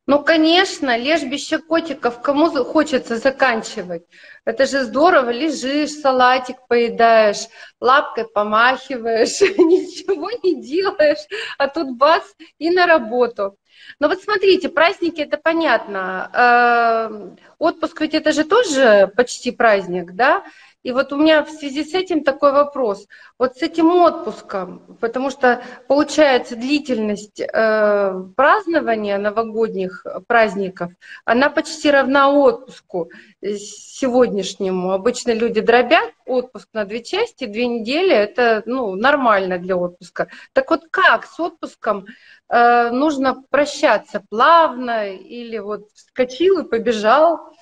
Ну, 0.04 0.24
конечно, 0.24 0.98
лежбище 0.98 1.58
котиков, 1.58 2.20
кому 2.22 2.50
хочется 2.64 3.18
заканчивать. 3.18 4.02
Это 4.44 4.66
же 4.66 4.82
здорово, 4.82 5.30
лежишь, 5.30 5.90
салатик 5.90 6.56
поедаешь, 6.66 7.46
лапкой 7.80 8.26
помахиваешь, 8.26 9.40
ничего 9.58 10.28
не 10.42 10.60
делаешь, 10.60 11.24
а 11.56 11.68
тут 11.68 11.96
бац 11.96 12.24
и 12.58 12.70
на 12.70 12.86
работу. 12.86 13.56
Но 14.00 14.08
вот 14.08 14.20
смотрите, 14.20 14.68
праздники 14.68 15.20
это 15.20 15.36
понятно. 15.38 16.30
Эм, 16.34 17.38
отпуск 17.58 18.00
ведь 18.00 18.14
это 18.14 18.32
же 18.32 18.42
тоже 18.42 19.10
почти 19.16 19.52
праздник, 19.52 20.12
да? 20.12 20.44
И 20.82 20.90
вот 20.90 21.12
у 21.12 21.16
меня 21.16 21.44
в 21.44 21.50
связи 21.50 21.84
с 21.84 21.94
этим 21.94 22.24
такой 22.24 22.52
вопрос. 22.52 23.06
Вот 23.38 23.56
с 23.56 23.62
этим 23.62 23.90
отпуском, 23.92 24.96
потому 25.00 25.30
что 25.30 25.62
получается 25.86 26.56
длительность 26.56 27.40
э, 27.40 28.24
празднования 28.36 29.18
новогодних 29.18 30.04
праздников, 30.26 30.90
она 31.24 31.50
почти 31.50 31.90
равна 31.90 32.30
отпуску 32.30 33.10
сегодняшнему. 33.42 34.92
Обычно 34.92 35.32
люди 35.32 35.60
дробят 35.60 36.12
отпуск 36.26 36.68
на 36.72 36.84
две 36.84 37.02
части, 37.02 37.46
две 37.46 37.66
недели, 37.66 38.12
это 38.12 38.62
ну, 38.66 38.96
нормально 38.96 39.58
для 39.58 39.76
отпуска. 39.76 40.28
Так 40.52 40.70
вот 40.70 40.82
как 40.90 41.26
с 41.26 41.38
отпуском 41.38 42.06
э, 42.48 42.90
нужно 42.90 43.42
прощаться 43.50 44.22
плавно 44.28 45.12
или 45.14 45.58
вот 45.58 45.88
вскочил 45.94 46.60
и 46.60 46.68
побежал? 46.68 47.52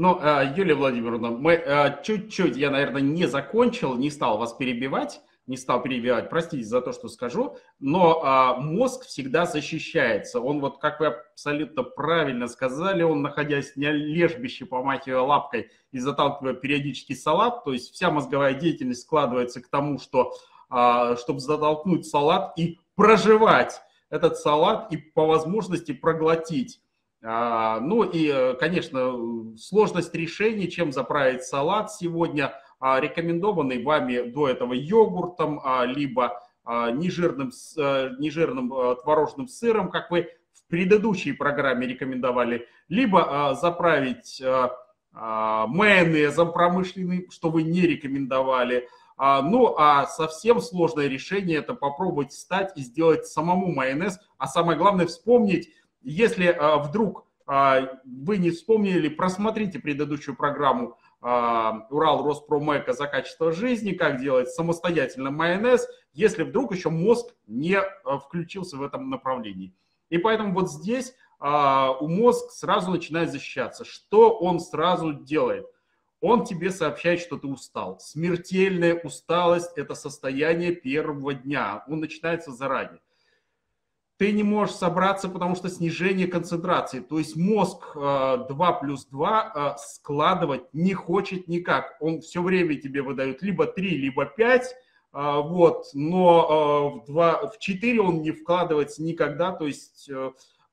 Ну, 0.00 0.16
э, 0.22 0.54
Юлия 0.56 0.76
Владимировна, 0.76 1.30
мы 1.30 1.54
э, 1.54 2.00
чуть-чуть, 2.04 2.56
я, 2.56 2.70
наверное, 2.70 3.02
не 3.02 3.26
закончил, 3.26 3.96
не 3.96 4.10
стал 4.10 4.38
вас 4.38 4.52
перебивать. 4.52 5.20
не 5.48 5.56
стал 5.56 5.82
перебивать, 5.82 6.30
простите 6.30 6.62
за 6.62 6.80
то, 6.80 6.92
что 6.92 7.08
скажу, 7.08 7.56
но 7.80 8.20
а, 8.22 8.56
мозг 8.60 9.06
всегда 9.06 9.46
защищается. 9.46 10.40
Он 10.40 10.60
вот, 10.60 10.78
как 10.78 11.00
вы 11.00 11.06
абсолютно 11.06 11.82
правильно 11.82 12.46
сказали, 12.48 13.02
он, 13.02 13.22
находясь 13.22 13.74
на 13.74 13.90
лежбище, 13.90 14.66
помахивая 14.66 15.22
лапкой 15.22 15.70
и 15.90 15.98
заталкивая 15.98 16.52
периодически 16.52 17.14
салат, 17.14 17.64
то 17.64 17.72
есть 17.72 17.92
вся 17.92 18.10
мозговая 18.10 18.54
деятельность 18.54 19.02
складывается 19.02 19.62
к 19.62 19.68
тому, 19.68 19.98
что, 19.98 20.34
чтобы 20.68 21.40
затолкнуть 21.40 22.06
салат 22.06 22.52
и 22.58 22.78
проживать 22.94 23.80
этот 24.10 24.36
салат 24.36 24.92
и 24.92 24.98
по 24.98 25.26
возможности 25.26 25.92
проглотить. 25.92 26.82
А, 27.22 27.80
ну 27.80 28.04
и, 28.04 28.56
конечно, 28.58 29.56
сложность 29.56 30.14
решения, 30.14 30.68
чем 30.68 30.92
заправить 30.92 31.44
салат 31.44 31.92
сегодня– 31.92 32.54
а, 32.80 33.00
рекомендованный 33.00 33.82
вами 33.82 34.20
до 34.20 34.48
этого 34.48 34.72
йогуртом, 34.72 35.60
а, 35.64 35.84
либо 35.84 36.40
нежирным, 36.92 37.50
э, 37.78 38.10
нежирным 38.18 38.70
э, 38.74 38.96
творожным 38.96 39.48
сыром, 39.48 39.90
как 39.90 40.10
вы 40.10 40.28
в 40.52 40.66
предыдущей 40.68 41.32
программе 41.32 41.86
рекомендовали, 41.86 42.68
либо 42.90 43.56
заправить 43.58 44.42
майонезом 45.14 46.52
промышленным, 46.52 47.30
что 47.30 47.48
вы 47.48 47.62
не 47.62 47.80
рекомендовали. 47.80 48.86
Ну, 49.16 49.76
а 49.78 50.04
совсем 50.04 50.60
сложное 50.60 51.06
решение– 51.06 51.56
это 51.60 51.72
попробовать 51.72 52.32
встать 52.32 52.72
и 52.76 52.82
сделать 52.82 53.26
самому 53.26 53.72
майонез. 53.72 54.20
А 54.36 54.46
самое 54.46 54.76
главное– 54.76 55.06
вспомнить, 55.08 55.70
если 56.02 56.56
вдруг 56.80 57.26
вы 57.46 58.36
не 58.36 58.50
вспомнили, 58.50 59.08
просмотрите 59.08 59.78
предыдущую 59.78 60.36
программу 60.36 60.98
а, 61.20 61.86
Урал 61.90 62.24
Роспромека 62.24 62.92
за 62.92 63.06
качество 63.06 63.52
жизни, 63.52 63.92
как 63.92 64.20
делать 64.20 64.50
самостоятельно 64.50 65.30
майонез, 65.30 65.88
если 66.12 66.42
вдруг 66.42 66.74
еще 66.74 66.90
мозг 66.90 67.34
не 67.46 67.78
а, 67.78 68.18
включился 68.18 68.76
в 68.76 68.82
этом 68.82 69.10
направлении. 69.10 69.74
И 70.10 70.18
поэтому 70.18 70.54
вот 70.54 70.70
здесь 70.70 71.14
а, 71.40 71.92
у 71.92 72.06
мозг 72.06 72.50
сразу 72.52 72.90
начинает 72.90 73.32
защищаться. 73.32 73.84
Что 73.84 74.30
он 74.30 74.60
сразу 74.60 75.12
делает? 75.12 75.66
Он 76.20 76.44
тебе 76.44 76.70
сообщает, 76.70 77.20
что 77.20 77.38
ты 77.38 77.46
устал. 77.46 77.98
Смертельная 78.00 78.94
усталость– 78.94 79.72
это 79.76 79.94
состояние 79.94 80.72
первого 80.74 81.34
дня. 81.34 81.84
Он 81.88 82.00
начинается 82.00 82.52
заранее 82.52 83.00
ты 84.18 84.32
не 84.32 84.42
можешь 84.42 84.74
собраться, 84.74 85.28
потому 85.28 85.54
что 85.54 85.70
снижение 85.70 86.26
концентрации. 86.26 86.98
То 86.98 87.18
есть 87.18 87.36
мозг 87.36 87.94
2 87.94 88.46
э, 88.48 88.80
плюс 88.80 89.06
2 89.06 89.52
э, 89.54 89.78
складывать 89.78 90.62
не 90.74 90.92
хочет 90.92 91.46
никак. 91.46 91.96
Он 92.00 92.20
все 92.20 92.42
время 92.42 92.74
тебе 92.74 93.02
выдает 93.02 93.42
либо 93.42 93.66
3, 93.66 93.88
либо 93.90 94.26
5, 94.26 94.62
э, 94.62 94.68
вот, 95.12 95.86
но 95.94 97.02
в, 97.06 97.06
2, 97.06 97.50
в 97.50 97.58
4 97.60 98.00
он 98.00 98.22
не 98.22 98.32
вкладывается 98.32 99.02
никогда, 99.02 99.52
то 99.52 99.66
есть 99.66 100.10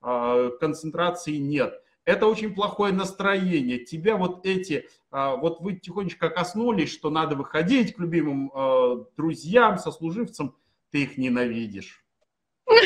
концентрации 0.00 1.36
нет. 1.36 1.80
Это 2.04 2.26
очень 2.26 2.54
плохое 2.54 2.92
настроение. 2.92 3.84
Тебя 3.84 4.16
вот 4.16 4.46
эти, 4.46 4.88
вот 5.10 5.60
вы 5.60 5.72
тихонечко 5.72 6.28
коснулись, 6.30 6.92
что 6.92 7.10
надо 7.10 7.34
выходить 7.34 7.94
к 7.94 7.98
любимым 7.98 8.52
друзьям, 9.16 9.78
сослуживцам, 9.78 10.54
ты 10.92 11.02
их 11.02 11.18
ненавидишь 11.18 12.05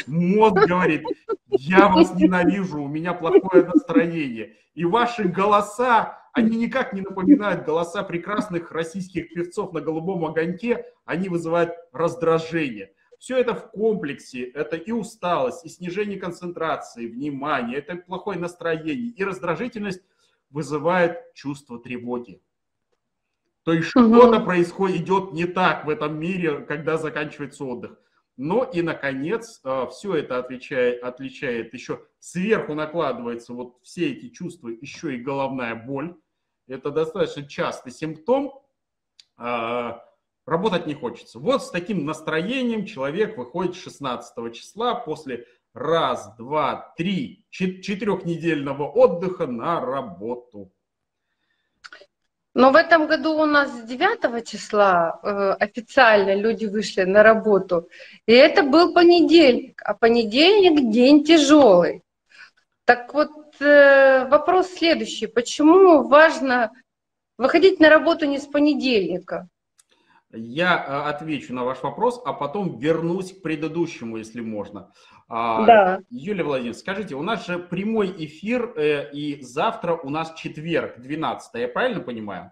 Мозг 0.06 0.66
говорит, 0.66 1.02
я 1.48 1.88
вас 1.92 2.14
ненавижу, 2.14 2.82
у 2.82 2.88
меня 2.88 3.14
плохое 3.14 3.64
настроение. 3.64 4.56
И 4.74 4.84
ваши 4.84 5.24
голоса, 5.24 6.18
они 6.32 6.56
никак 6.56 6.92
не 6.92 7.00
напоминают 7.00 7.64
голоса 7.64 8.02
прекрасных 8.02 8.70
российских 8.72 9.32
певцов 9.32 9.72
на 9.72 9.80
голубом 9.80 10.24
огоньке, 10.24 10.86
они 11.04 11.28
вызывают 11.28 11.72
раздражение. 11.92 12.92
Все 13.18 13.36
это 13.36 13.54
в 13.54 13.70
комплексе, 13.70 14.44
это 14.44 14.76
и 14.76 14.92
усталость, 14.92 15.66
и 15.66 15.68
снижение 15.68 16.18
концентрации, 16.18 17.06
внимания, 17.06 17.76
это 17.76 17.96
плохое 17.96 18.38
настроение, 18.38 19.12
и 19.12 19.24
раздражительность 19.24 20.02
вызывает 20.50 21.34
чувство 21.34 21.78
тревоги. 21.78 22.40
То 23.62 23.74
есть 23.74 23.88
что-то 23.88 24.40
происходит, 24.40 25.02
идет 25.02 25.32
не 25.32 25.44
так 25.44 25.84
в 25.84 25.90
этом 25.90 26.18
мире, 26.18 26.60
когда 26.60 26.96
заканчивается 26.96 27.64
отдых. 27.64 27.98
Но 28.42 28.64
и, 28.64 28.80
наконец, 28.80 29.60
э, 29.64 29.86
все 29.90 30.14
это 30.14 30.38
отвечает, 30.38 31.02
отличает 31.02 31.74
еще 31.74 32.06
сверху 32.20 32.72
накладывается 32.72 33.52
вот 33.52 33.76
все 33.82 34.12
эти 34.12 34.30
чувства, 34.30 34.68
еще 34.68 35.14
и 35.14 35.20
головная 35.20 35.74
боль. 35.74 36.16
Это 36.66 36.90
достаточно 36.90 37.46
частый 37.46 37.92
симптом. 37.92 38.54
А, 39.36 40.02
работать 40.46 40.86
не 40.86 40.94
хочется. 40.94 41.38
Вот 41.38 41.62
с 41.62 41.70
таким 41.70 42.06
настроением 42.06 42.86
человек 42.86 43.36
выходит 43.36 43.76
16 43.76 44.54
числа 44.54 44.94
после 44.94 45.46
раз, 45.74 46.34
два, 46.38 46.94
три, 46.96 47.44
четырехнедельного 47.50 48.84
отдыха 48.90 49.46
на 49.48 49.82
работу. 49.82 50.72
Но 52.60 52.72
в 52.72 52.76
этом 52.76 53.06
году 53.06 53.38
у 53.40 53.46
нас 53.46 53.70
с 53.70 53.84
9 53.84 54.46
числа 54.46 55.18
э, 55.22 55.52
официально 55.60 56.34
люди 56.34 56.66
вышли 56.66 57.04
на 57.04 57.22
работу. 57.22 57.88
И 58.26 58.32
это 58.32 58.62
был 58.62 58.92
понедельник. 58.92 59.80
А 59.82 59.94
понедельник 59.94 60.92
день 60.92 61.24
тяжелый. 61.24 62.02
Так 62.84 63.14
вот, 63.14 63.30
э, 63.60 64.28
вопрос 64.28 64.74
следующий. 64.74 65.26
Почему 65.26 66.06
важно 66.06 66.70
выходить 67.38 67.80
на 67.80 67.88
работу 67.88 68.26
не 68.26 68.38
с 68.38 68.46
понедельника? 68.46 69.48
Я 70.30 70.76
э, 70.76 71.08
отвечу 71.08 71.54
на 71.54 71.64
ваш 71.64 71.82
вопрос, 71.82 72.20
а 72.26 72.34
потом 72.34 72.78
вернусь 72.78 73.32
к 73.32 73.40
предыдущему, 73.40 74.18
если 74.18 74.42
можно. 74.42 74.92
А, 75.32 75.64
да. 75.64 76.00
Юлия 76.10 76.42
Владимировна, 76.42 76.78
скажите, 76.78 77.14
у 77.14 77.22
нас 77.22 77.46
же 77.46 77.60
прямой 77.60 78.12
эфир, 78.18 78.72
э, 78.76 79.12
и 79.12 79.40
завтра 79.42 79.94
у 79.94 80.10
нас 80.10 80.34
четверг, 80.34 80.98
12 80.98 81.54
я 81.54 81.68
правильно 81.68 82.00
понимаю? 82.00 82.50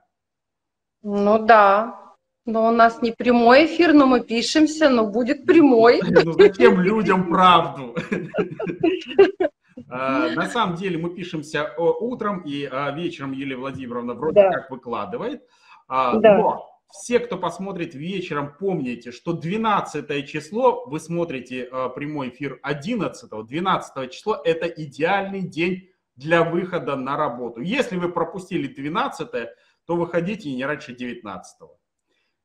Ну 1.02 1.44
да. 1.44 2.14
Но 2.46 2.68
у 2.68 2.70
нас 2.70 3.02
не 3.02 3.10
прямой 3.10 3.66
эфир, 3.66 3.92
но 3.92 4.06
мы 4.06 4.20
пишемся, 4.20 4.88
но 4.90 5.10
будет 5.10 5.44
прямой. 5.44 6.00
Ну 6.24 6.32
зачем 6.32 6.80
людям 6.80 7.28
правду? 7.28 7.96
А, 9.90 10.28
на 10.30 10.46
самом 10.46 10.76
деле 10.76 10.98
мы 10.98 11.14
пишемся 11.14 11.72
утром 11.78 12.40
и 12.40 12.68
а, 12.70 12.90
вечером 12.90 13.32
Юлия 13.32 13.56
Владимировна 13.56 14.12
вроде 14.12 14.42
как 14.42 14.70
выкладывает. 14.70 15.42
Но 15.88 16.77
все, 16.90 17.18
кто 17.18 17.37
посмотрит 17.37 17.94
вечером, 17.94 18.55
помните, 18.59 19.12
что 19.12 19.33
12 19.33 20.27
число, 20.27 20.87
вы 20.87 21.01
смотрите 21.01 21.68
э, 21.70 21.88
прямой 21.94 22.31
эфир 22.31 22.59
11, 22.62 23.31
12 23.31 24.11
число, 24.11 24.40
это 24.42 24.66
идеальный 24.66 25.42
день 25.42 25.90
для 26.16 26.42
выхода 26.42 26.96
на 26.96 27.16
работу. 27.16 27.61
Если 27.61 27.96
вы 27.96 28.09
пропустили 28.11 28.66
12, 28.66 29.29
то 29.87 29.96
выходите 29.96 30.51
не 30.53 30.64
раньше 30.64 30.94
19. 30.94 31.68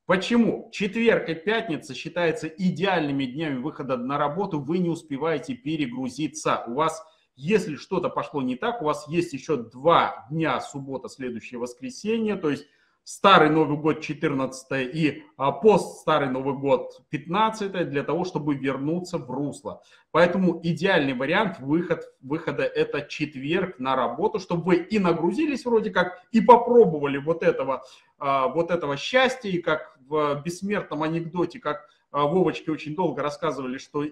Почему? 0.05 0.69
Четверг 0.73 1.29
и 1.29 1.35
пятница 1.35 1.93
считаются 1.95 2.47
идеальными 2.47 3.23
днями 3.25 3.59
выхода 3.59 3.95
на 3.95 4.17
работу, 4.17 4.59
вы 4.59 4.79
не 4.79 4.89
успеваете 4.89 5.53
перегрузиться. 5.53 6.65
У 6.67 6.73
вас, 6.73 7.01
если 7.37 7.77
что-то 7.77 8.09
пошло 8.09 8.41
не 8.41 8.57
так, 8.57 8.81
у 8.81 8.85
вас 8.85 9.07
есть 9.07 9.31
еще 9.31 9.55
два 9.55 10.27
дня, 10.29 10.59
суббота, 10.59 11.07
следующее 11.07 11.59
воскресенье, 11.59 12.35
то 12.35 12.49
есть 12.49 12.65
Старый 13.05 13.49
Новый 13.49 13.77
год 13.77 13.99
14 13.99 14.95
и 14.95 15.23
а, 15.35 15.51
пост 15.51 15.99
Старый 15.99 16.29
Новый 16.29 16.55
год 16.55 17.01
15 17.09 17.89
для 17.89 18.01
того, 18.03 18.23
чтобы 18.23 18.55
вернуться 18.55 19.17
в 19.17 19.29
русло. 19.29 19.83
Поэтому 20.11 20.61
идеальный 20.63 21.13
вариант 21.13 21.59
выход, 21.59 22.05
выхода 22.21 22.63
это 22.63 23.01
четверг 23.01 23.77
на 23.77 23.97
работу, 23.97 24.39
чтобы 24.39 24.63
вы 24.63 24.75
и 24.77 24.99
нагрузились 24.99 25.65
вроде 25.65 25.91
как, 25.91 26.23
и 26.31 26.39
попробовали 26.39 27.17
вот 27.17 27.43
этого, 27.43 27.83
а, 28.19 28.47
вот 28.47 28.71
этого 28.71 28.95
счастья, 28.95 29.49
и 29.49 29.61
как 29.61 29.97
в 30.07 30.41
бессмертном 30.45 31.03
анекдоте, 31.03 31.59
как 31.59 31.89
а, 32.11 32.25
Вовочки 32.25 32.69
очень 32.69 32.95
долго 32.95 33.21
рассказывали, 33.21 33.79
что 33.79 34.05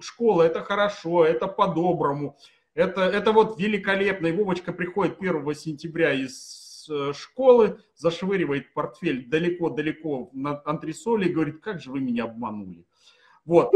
школа 0.00 0.42
это 0.42 0.60
хорошо, 0.64 1.24
это 1.24 1.46
по-доброму, 1.46 2.36
это, 2.74 3.02
это 3.02 3.30
вот 3.30 3.60
великолепно. 3.60 4.26
И 4.26 4.32
Вовочка 4.32 4.72
приходит 4.72 5.18
1 5.20 5.54
сентября 5.54 6.12
из 6.12 6.63
Э, 6.90 7.12
школы, 7.14 7.78
зашвыривает 7.96 8.72
портфель 8.74 9.28
далеко-далеко 9.28 10.30
на 10.32 10.60
антресоли 10.64 11.28
и 11.28 11.32
говорит, 11.32 11.60
как 11.60 11.80
же 11.80 11.90
вы 11.90 12.00
меня 12.00 12.24
обманули. 12.24 12.84
Вот. 13.44 13.72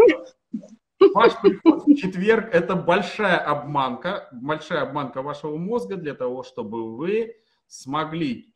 Ваш 1.14 1.40
приход 1.40 1.86
в 1.86 1.94
четверг– 1.94 2.48
это 2.52 2.74
большая 2.74 3.38
обманка, 3.38 4.28
большая 4.32 4.82
обманка 4.82 5.22
вашего 5.22 5.56
мозга 5.56 5.96
для 5.96 6.14
того, 6.14 6.42
чтобы 6.42 6.96
вы 6.96 7.36
смогли, 7.68 8.52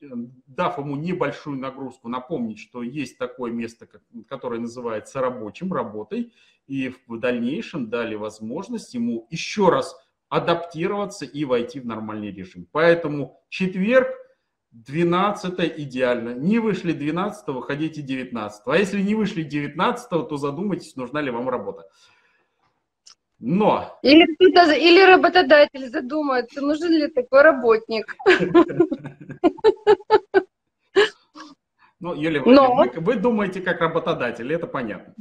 дав 0.47 0.79
ему 0.79 0.97
небольшую 0.97 1.59
нагрузку, 1.59 2.09
напомнить, 2.09 2.59
что 2.59 2.83
есть 2.83 3.19
такое 3.19 3.53
место, 3.53 3.87
которое 4.29 4.61
называется 4.61 5.21
рабочим, 5.21 5.73
работой, 5.73 6.33
и 6.67 6.95
в 7.07 7.19
дальнейшем 7.19 7.91
дали 7.91 8.15
возможность 8.15 8.95
ему 8.95 9.27
еще 9.31 9.69
раз 9.69 9.95
адаптироваться 10.29 11.27
и 11.27 11.45
войти 11.45 11.79
в 11.79 11.87
нормальный 11.87 12.33
режим. 12.33 12.67
Поэтому 12.73 13.38
четверг 13.51 14.09
12 14.73 15.79
идеально. 15.79 16.31
Не 16.35 16.59
вышли 16.59 16.93
12 16.93 17.49
выходите 17.49 18.03
19 18.03 18.63
А 18.67 18.77
если 18.77 19.01
не 19.03 19.15
вышли 19.15 19.43
19 19.43 20.09
то 20.11 20.37
задумайтесь, 20.37 20.97
нужна 20.97 21.21
ли 21.21 21.31
вам 21.31 21.49
работа. 21.49 21.85
Но... 23.39 23.99
Или, 24.03 24.25
или 24.79 25.05
работодатель 25.05 25.89
задумается, 25.89 26.61
нужен 26.61 26.93
ли 26.93 27.09
такой 27.09 27.43
работник. 27.43 28.17
Ну, 31.99 32.15
Юлия, 32.15 32.43
Но... 32.45 32.75
вы, 32.75 32.91
вы 32.97 33.15
думаете 33.15 33.61
как 33.61 33.81
работодатель, 33.81 34.53
это 34.53 34.67
понятно. 34.67 35.15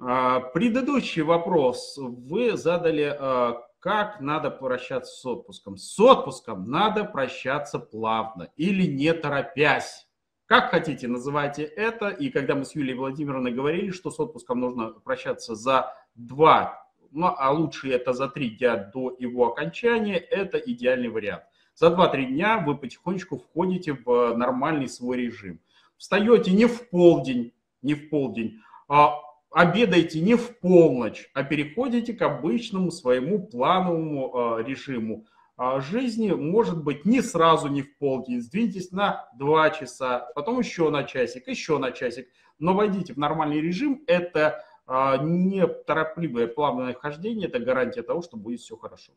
А, 0.00 0.38
предыдущий 0.38 1.22
вопрос 1.22 1.98
вы 1.98 2.56
задали, 2.56 3.12
а, 3.18 3.60
как 3.80 4.20
надо 4.20 4.50
прощаться 4.50 5.16
с 5.16 5.26
отпуском. 5.26 5.76
С 5.76 5.98
отпуском 5.98 6.64
надо 6.64 7.04
прощаться 7.04 7.78
плавно 7.78 8.50
или 8.56 8.86
не 8.86 9.12
торопясь. 9.14 10.06
Как 10.46 10.70
хотите, 10.70 11.08
называйте 11.08 11.62
это. 11.64 12.08
И 12.08 12.30
когда 12.30 12.54
мы 12.54 12.64
с 12.64 12.74
Юлией 12.74 12.96
Владимировной 12.96 13.52
говорили, 13.52 13.90
что 13.90 14.10
с 14.10 14.20
отпуском 14.20 14.60
нужно 14.60 14.90
прощаться 14.90 15.54
за 15.54 15.94
два, 16.14 16.86
ну, 17.10 17.34
а 17.36 17.50
лучше 17.52 17.90
это 17.90 18.12
за 18.12 18.28
три 18.28 18.50
дня 18.50 18.76
до 18.76 19.16
его 19.18 19.48
окончания, 19.48 20.16
это 20.16 20.58
идеальный 20.58 21.08
вариант. 21.08 21.44
За 21.74 21.88
2-3 21.88 22.26
дня 22.26 22.58
вы 22.58 22.76
потихонечку 22.76 23.38
входите 23.38 23.94
в 23.94 24.34
нормальный 24.36 24.88
свой 24.88 25.16
режим. 25.16 25.60
Встаете 25.96 26.52
не 26.52 26.66
в 26.66 26.88
полдень, 26.90 27.52
не 27.82 27.94
в 27.94 28.10
полдень, 28.10 28.60
а 28.88 29.16
обедаете 29.50 30.20
не 30.20 30.34
в 30.34 30.58
полночь, 30.60 31.30
а 31.34 31.42
переходите 31.42 32.14
к 32.14 32.22
обычному 32.22 32.90
своему 32.90 33.46
плановому 33.46 34.58
э, 34.58 34.62
режиму 34.64 35.26
э, 35.58 35.80
жизни. 35.80 36.30
Может 36.30 36.82
быть, 36.82 37.04
не 37.04 37.20
сразу, 37.20 37.68
не 37.68 37.82
в 37.82 37.98
полдень. 37.98 38.40
Сдвиньтесь 38.40 38.92
на 38.92 39.28
2 39.36 39.70
часа, 39.70 40.30
потом 40.34 40.60
еще 40.60 40.90
на 40.90 41.04
часик, 41.04 41.48
еще 41.48 41.78
на 41.78 41.90
часик. 41.92 42.28
Но 42.58 42.74
войдите 42.74 43.12
в 43.12 43.18
нормальный 43.18 43.60
режим. 43.60 44.04
Это 44.06 44.64
э, 44.86 45.16
не 45.22 45.66
торопливое 45.66 46.46
плавное 46.46 46.94
хождение, 46.94 47.48
это 47.48 47.58
гарантия 47.58 48.02
того, 48.02 48.22
что 48.22 48.36
будет 48.36 48.60
все 48.60 48.76
хорошо. 48.76 49.12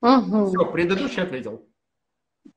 Угу. 0.00 0.46
Все, 0.46 0.72
предыдущий 0.72 1.22
ответил. 1.22 1.66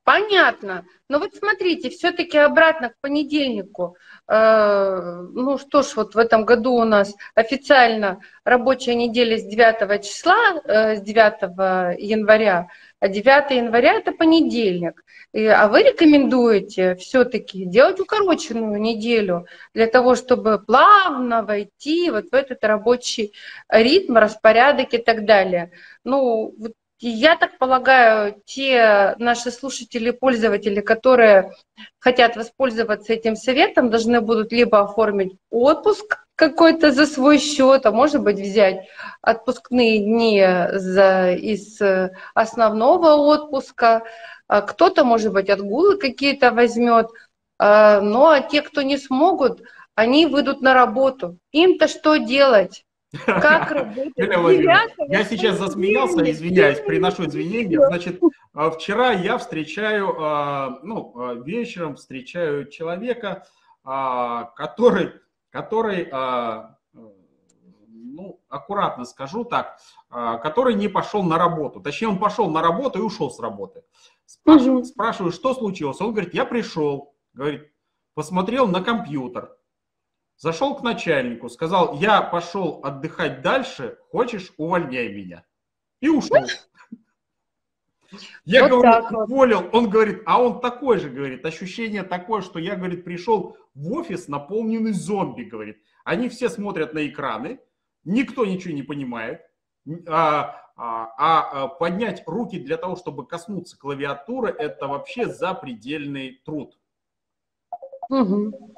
Понятно. 0.02 0.84
Но 1.08 1.18
вот 1.18 1.34
смотрите, 1.34 1.90
все-таки 1.90 2.38
обратно 2.38 2.90
к 2.90 3.00
понедельнику. 3.00 3.96
Э, 4.28 5.20
ну 5.32 5.58
что 5.58 5.82
ж, 5.82 5.94
вот 5.96 6.14
в 6.14 6.18
этом 6.18 6.44
году 6.44 6.74
у 6.74 6.84
нас 6.84 7.14
официально 7.34 8.20
рабочая 8.44 8.94
неделя 8.94 9.38
с 9.38 9.44
9 9.44 10.02
числа, 10.02 10.60
э, 10.64 10.96
с 10.96 11.00
9 11.02 11.98
января, 12.00 12.68
а 13.00 13.08
9 13.08 13.56
января 13.56 13.94
это 13.94 14.12
понедельник. 14.12 15.04
а 15.34 15.68
вы 15.68 15.82
рекомендуете 15.82 16.94
все-таки 16.96 17.64
делать 17.66 18.00
укороченную 18.00 18.80
неделю 18.80 19.46
для 19.74 19.86
того, 19.86 20.14
чтобы 20.14 20.58
плавно 20.58 21.42
войти 21.42 22.10
вот 22.10 22.26
в 22.30 22.34
этот 22.34 22.64
рабочий 22.64 23.32
ритм, 23.68 24.16
распорядок 24.16 24.94
и 24.94 24.98
так 24.98 25.24
далее. 25.26 25.72
Ну, 26.04 26.54
вот 26.58 26.72
я 26.98 27.36
так 27.36 27.58
полагаю, 27.58 28.40
те 28.44 29.14
наши 29.18 29.50
слушатели, 29.50 30.10
пользователи, 30.10 30.80
которые 30.80 31.52
хотят 31.98 32.36
воспользоваться 32.36 33.12
этим 33.12 33.36
советом, 33.36 33.90
должны 33.90 34.20
будут 34.20 34.52
либо 34.52 34.80
оформить 34.80 35.36
отпуск 35.50 36.24
какой-то 36.36 36.92
за 36.92 37.06
свой 37.06 37.38
счет, 37.38 37.86
а 37.86 37.92
может 37.92 38.22
быть 38.22 38.38
взять 38.38 38.88
отпускные 39.22 39.98
дни 39.98 40.42
за, 40.72 41.32
из 41.32 41.80
основного 42.34 43.16
отпуска, 43.16 44.02
а 44.48 44.62
кто-то, 44.62 45.04
может 45.04 45.32
быть, 45.32 45.50
отгулы 45.50 45.98
какие-то 45.98 46.50
возьмет, 46.50 47.08
а, 47.58 48.00
но 48.00 48.30
а 48.30 48.40
те, 48.40 48.62
кто 48.62 48.82
не 48.82 48.96
смогут, 48.96 49.62
они 49.94 50.26
выйдут 50.26 50.60
на 50.60 50.74
работу. 50.74 51.38
Им-то 51.52 51.88
что 51.88 52.16
делать? 52.16 52.85
Как 53.24 53.70
работать? 54.18 54.64
Я 55.08 55.24
сейчас 55.24 55.58
засмеялся, 55.58 56.28
извиняюсь, 56.30 56.80
приношу 56.80 57.26
извинения. 57.26 57.80
Значит, 57.86 58.20
а, 58.52 58.70
вчера 58.70 59.12
я 59.12 59.38
встречаю, 59.38 60.14
а, 60.18 60.78
ну, 60.82 61.12
а, 61.14 61.34
вечером 61.34 61.96
встречаю 61.96 62.68
человека, 62.68 63.46
который, 63.84 65.12
который, 65.50 66.10
ну, 67.86 68.40
аккуратно 68.48 69.04
скажу 69.04 69.44
так, 69.44 69.78
который 70.10 70.74
не 70.74 70.88
пошел 70.88 71.22
на 71.22 71.38
работу. 71.38 71.80
Точнее, 71.80 72.08
он 72.08 72.18
пошел 72.18 72.50
на 72.50 72.62
работу 72.62 72.98
и 72.98 73.02
ушел 73.02 73.30
с 73.30 73.38
работы. 73.38 73.84
Спрашиваю, 74.24 74.84
спрашиваю, 74.84 75.30
что 75.30 75.54
случилось? 75.54 76.00
Он 76.00 76.10
говорит, 76.10 76.34
я 76.34 76.44
пришел, 76.44 77.14
говорит, 77.32 77.70
посмотрел 78.14 78.66
на 78.66 78.82
компьютер, 78.82 79.55
Зашел 80.36 80.74
к 80.74 80.82
начальнику, 80.82 81.48
сказал, 81.48 81.98
я 81.98 82.20
пошел 82.20 82.80
отдыхать 82.82 83.40
дальше, 83.40 83.98
хочешь, 84.10 84.52
увольняй 84.58 85.08
меня. 85.08 85.44
И 86.00 86.08
ушел. 86.08 86.44
Я 88.44 88.68
вот 88.68 88.82
говорю, 88.82 89.18
уволил. 89.18 89.70
Он 89.72 89.88
говорит, 89.88 90.22
а 90.26 90.40
он 90.40 90.60
такой 90.60 90.98
же, 90.98 91.10
говорит, 91.10 91.44
ощущение 91.44 92.02
такое, 92.02 92.42
что 92.42 92.58
я, 92.58 92.76
говорит, 92.76 93.04
пришел 93.04 93.56
в 93.74 93.92
офис, 93.92 94.28
наполненный 94.28 94.92
зомби, 94.92 95.42
говорит. 95.42 95.82
Они 96.04 96.28
все 96.28 96.48
смотрят 96.48 96.94
на 96.94 97.06
экраны, 97.06 97.58
никто 98.04 98.44
ничего 98.44 98.74
не 98.74 98.82
понимает, 98.82 99.40
а, 100.06 100.70
а, 100.76 101.64
а 101.64 101.68
поднять 101.68 102.22
руки 102.26 102.58
для 102.58 102.76
того, 102.76 102.96
чтобы 102.96 103.26
коснуться 103.26 103.78
клавиатуры, 103.78 104.50
это 104.50 104.86
вообще 104.86 105.26
запредельный 105.26 106.40
труд. 106.44 106.78
Угу. 108.08 108.76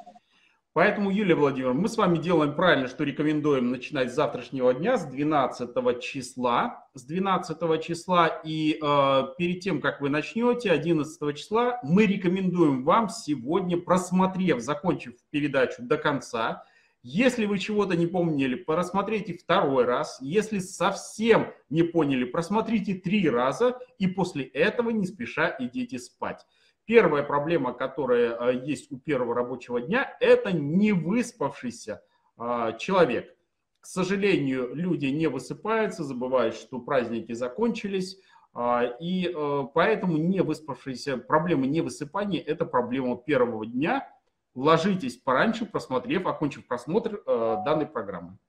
Поэтому, 0.73 1.09
Юлия 1.09 1.35
Владимировна, 1.35 1.81
мы 1.81 1.89
с 1.89 1.97
вами 1.97 2.17
делаем 2.19 2.55
правильно, 2.55 2.87
что 2.87 3.03
рекомендуем 3.03 3.71
начинать 3.71 4.11
с 4.11 4.15
завтрашнего 4.15 4.73
дня, 4.73 4.97
с 4.97 5.05
12 5.05 5.99
числа. 5.99 6.87
С 6.93 7.03
12 7.03 7.83
числа 7.83 8.27
и 8.27 8.79
э, 8.81 9.23
перед 9.37 9.61
тем, 9.61 9.81
как 9.81 9.99
вы 9.99 10.09
начнете, 10.09 10.71
11 10.71 11.37
числа, 11.37 11.79
мы 11.83 12.05
рекомендуем 12.05 12.83
вам 12.83 13.09
сегодня, 13.09 13.77
просмотрев, 13.77 14.61
закончив 14.61 15.13
передачу 15.31 15.81
до 15.81 15.97
конца, 15.97 16.63
если 17.01 17.45
вы 17.45 17.59
чего-то 17.59 17.95
не 17.95 18.07
помнили, 18.07 18.55
просмотрите 18.55 19.33
второй 19.33 19.85
раз. 19.85 20.17
Если 20.19 20.59
совсем 20.59 21.53
не 21.69 21.83
поняли, 21.83 22.25
просмотрите 22.25 22.93
три 22.93 23.29
раза 23.29 23.79
и 23.99 24.07
после 24.07 24.43
этого 24.43 24.89
не 24.89 25.07
спеша 25.07 25.55
идите 25.59 25.97
спать. 25.97 26.45
Первая 26.89 27.21
проблема, 27.21 27.73
которая 27.73 28.33
а, 28.33 28.49
есть 28.51 28.91
у 28.91 28.97
первого 28.97 29.35
рабочего 29.35 29.79
дня, 29.79 30.17
это 30.19 30.51
не 30.51 30.91
выспавшийся 30.91 32.01
а, 32.35 32.71
человек. 32.73 33.37
К 33.79 33.85
сожалению, 33.85 34.73
люди 34.73 35.05
не 35.05 35.27
высыпаются, 35.27 36.03
забывают, 36.03 36.55
что 36.55 36.79
праздники 36.79 37.33
закончились, 37.33 38.19
а, 38.55 38.85
и 38.99 39.31
поэтому 39.75 40.17
не 40.17 40.41
выспавшиеся, 40.41 41.17
проблема 41.17 41.67
невысыпания– 41.67 42.41
это 42.47 42.65
проблема 42.65 43.17
первого 43.17 43.67
дня. 43.67 44.11
Ложитесь 44.55 45.17
пораньше, 45.17 45.67
просмотрев, 45.67 46.25
окончив 46.25 46.65
просмотр 46.65 47.21
данной 47.23 47.85
программы. 47.85 48.39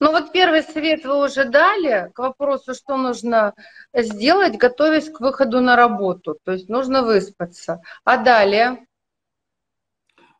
Ну 0.00 0.12
вот 0.12 0.30
первый 0.32 0.62
совет 0.62 1.04
вы 1.04 1.24
уже 1.24 1.44
дали 1.44 2.10
к 2.14 2.20
вопросу, 2.20 2.72
что 2.74 2.96
нужно 2.96 3.54
сделать, 3.92 4.56
готовясь 4.56 5.10
к 5.10 5.20
выходу 5.20 5.60
на 5.60 5.74
работу. 5.74 6.38
То 6.44 6.52
есть 6.52 6.68
нужно 6.68 7.02
выспаться. 7.02 7.82
А 8.04 8.16
далее? 8.16 8.86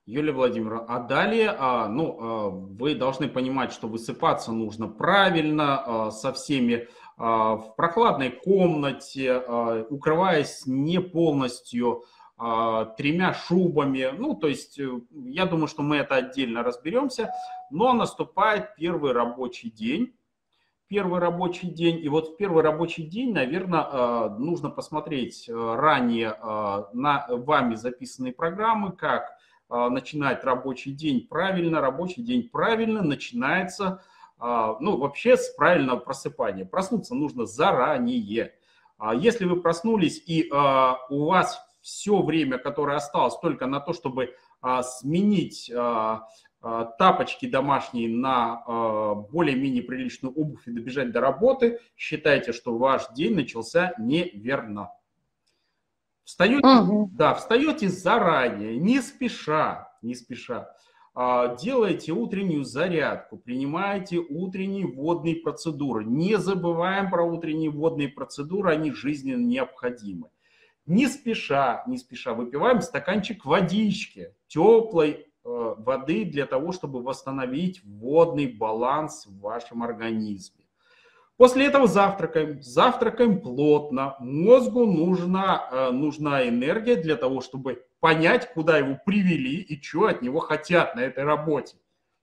Юлия 0.07 0.33
Владимировна, 0.33 0.87
а 0.89 1.01
далее, 1.01 1.55
а, 1.59 1.87
ну, 1.87 2.19
а, 2.19 2.49
вы 2.49 2.95
должны 2.95 3.29
понимать, 3.29 3.73
что 3.73 3.89
высыпаться 3.89 4.53
нужно 4.53 4.89
правильно, 4.89 6.07
а, 6.07 6.11
со 6.11 6.33
всеми 6.33 6.89
в 7.21 7.75
прохладной 7.77 8.31
комнате, 8.31 9.41
укрываясь 9.91 10.67
не 10.67 11.01
полностью 11.01 12.05
тремя 12.39 13.35
шубами. 13.35 14.11
Ну, 14.17 14.35
то 14.35 14.47
есть, 14.47 14.79
э, 14.79 14.89
я 15.11 15.45
думаю, 15.45 15.67
что 15.67 15.83
мы 15.83 15.97
это 15.97 16.15
отдельно 16.15 16.63
разберемся. 16.63 17.33
Но 17.71 17.93
наступает 17.93 18.77
первый 18.77 19.13
рабочий 19.13 19.71
день. 19.71 20.15
Первый 20.87 21.21
рабочий 21.21 21.69
день. 21.69 21.99
И 22.03 22.09
вот 22.09 22.29
в 22.29 22.37
первый 22.37 22.63
рабочий 22.63 23.03
день, 23.03 23.33
наверное, 23.33 23.85
а, 23.85 24.29
нужно 24.31 24.71
посмотреть 24.71 25.49
э, 25.49 25.53
ранее 25.53 26.35
а, 26.41 26.89
на 26.93 27.27
вами 27.29 27.75
записанные 27.75 28.33
программы, 28.33 28.93
как 28.93 29.37
начинать 29.71 30.45
рабочий 30.45 30.93
день 30.93 31.27
правильно. 31.29 31.83
Рабочий 31.83 32.23
день 32.23 32.49
правильно 32.49 33.03
начинается, 33.03 34.03
ну, 34.41 34.97
вообще 34.97 35.37
с 35.37 35.51
правильного 35.51 35.99
просыпания. 35.99 36.65
Проснуться 36.65 37.15
нужно 37.15 37.45
заранее. 37.45 38.55
Если 39.17 39.45
вы 39.45 39.61
проснулись 39.61 40.23
и 40.27 40.51
у 41.11 41.27
вас 41.27 41.68
все 41.89 42.21
время, 42.21 42.59
которое 42.59 42.99
осталось 42.99 43.39
только 43.41 43.67
на 43.67 43.81
то, 43.81 43.95
чтобы 43.95 44.35
а, 44.61 44.83
сменить 44.83 45.71
а, 45.75 46.29
а, 46.61 46.85
тапочки 46.85 47.49
домашние 47.49 48.11
на 48.11 48.63
а, 48.67 49.15
более-менее 49.15 49.83
приличную 49.83 50.35
обувь 50.35 50.69
и 50.69 50.71
добежать 50.71 51.13
до 51.13 51.21
работы, 51.21 51.81
считайте, 51.97 52.53
что 52.53 52.77
ваш 52.77 53.09
день 53.15 53.35
начался 53.35 53.95
неверно. 53.99 54.91
Встаете, 56.25 56.67
угу. 56.67 57.11
да, 57.15 57.33
встаете 57.35 57.89
заранее, 57.89 58.77
не 58.77 59.01
спеша, 59.01 59.91
не 60.03 60.15
спеша. 60.15 60.71
А, 61.15 61.57
делаете 61.57 62.13
утреннюю 62.13 62.65
зарядку, 62.65 63.39
принимаете 63.39 64.19
утренние 64.19 64.87
водные 64.87 65.37
процедуры. 65.37 66.05
Не 66.05 66.37
забываем 66.37 67.11
про 67.11 67.25
утренние 67.25 67.71
водные 67.71 68.09
процедуры, 68.09 68.73
они 68.73 68.93
жизненно 68.93 69.43
необходимы. 69.43 70.29
Не 70.89 71.07
спеша, 71.07 71.85
не 71.87 71.99
спеша 71.99 72.33
выпиваем 72.33 72.81
стаканчик 72.81 73.45
водички, 73.45 74.35
теплой 74.47 75.11
э, 75.11 75.25
воды 75.45 76.25
для 76.25 76.47
того, 76.47 76.73
чтобы 76.73 77.03
восстановить 77.03 77.85
водный 77.85 78.47
баланс 78.47 79.27
в 79.27 79.39
вашем 79.39 79.83
организме. 79.83 80.65
После 81.37 81.67
этого 81.67 81.87
завтракаем. 81.87 82.63
Завтракаем 82.63 83.43
плотно. 83.43 84.17
Мозгу 84.19 84.87
нужна, 84.87 85.69
э, 85.71 85.91
нужна 85.91 86.49
энергия 86.49 86.97
для 86.97 87.17
того, 87.17 87.43
чтобы 87.43 87.85
понять, 88.01 88.51
куда 88.55 88.79
его 88.79 88.99
привели 89.05 89.61
и 89.61 89.83
что 89.83 90.07
от 90.07 90.23
него 90.23 90.39
хотят 90.39 90.97
на 90.97 91.01
этой 91.01 91.25
работе. 91.25 91.77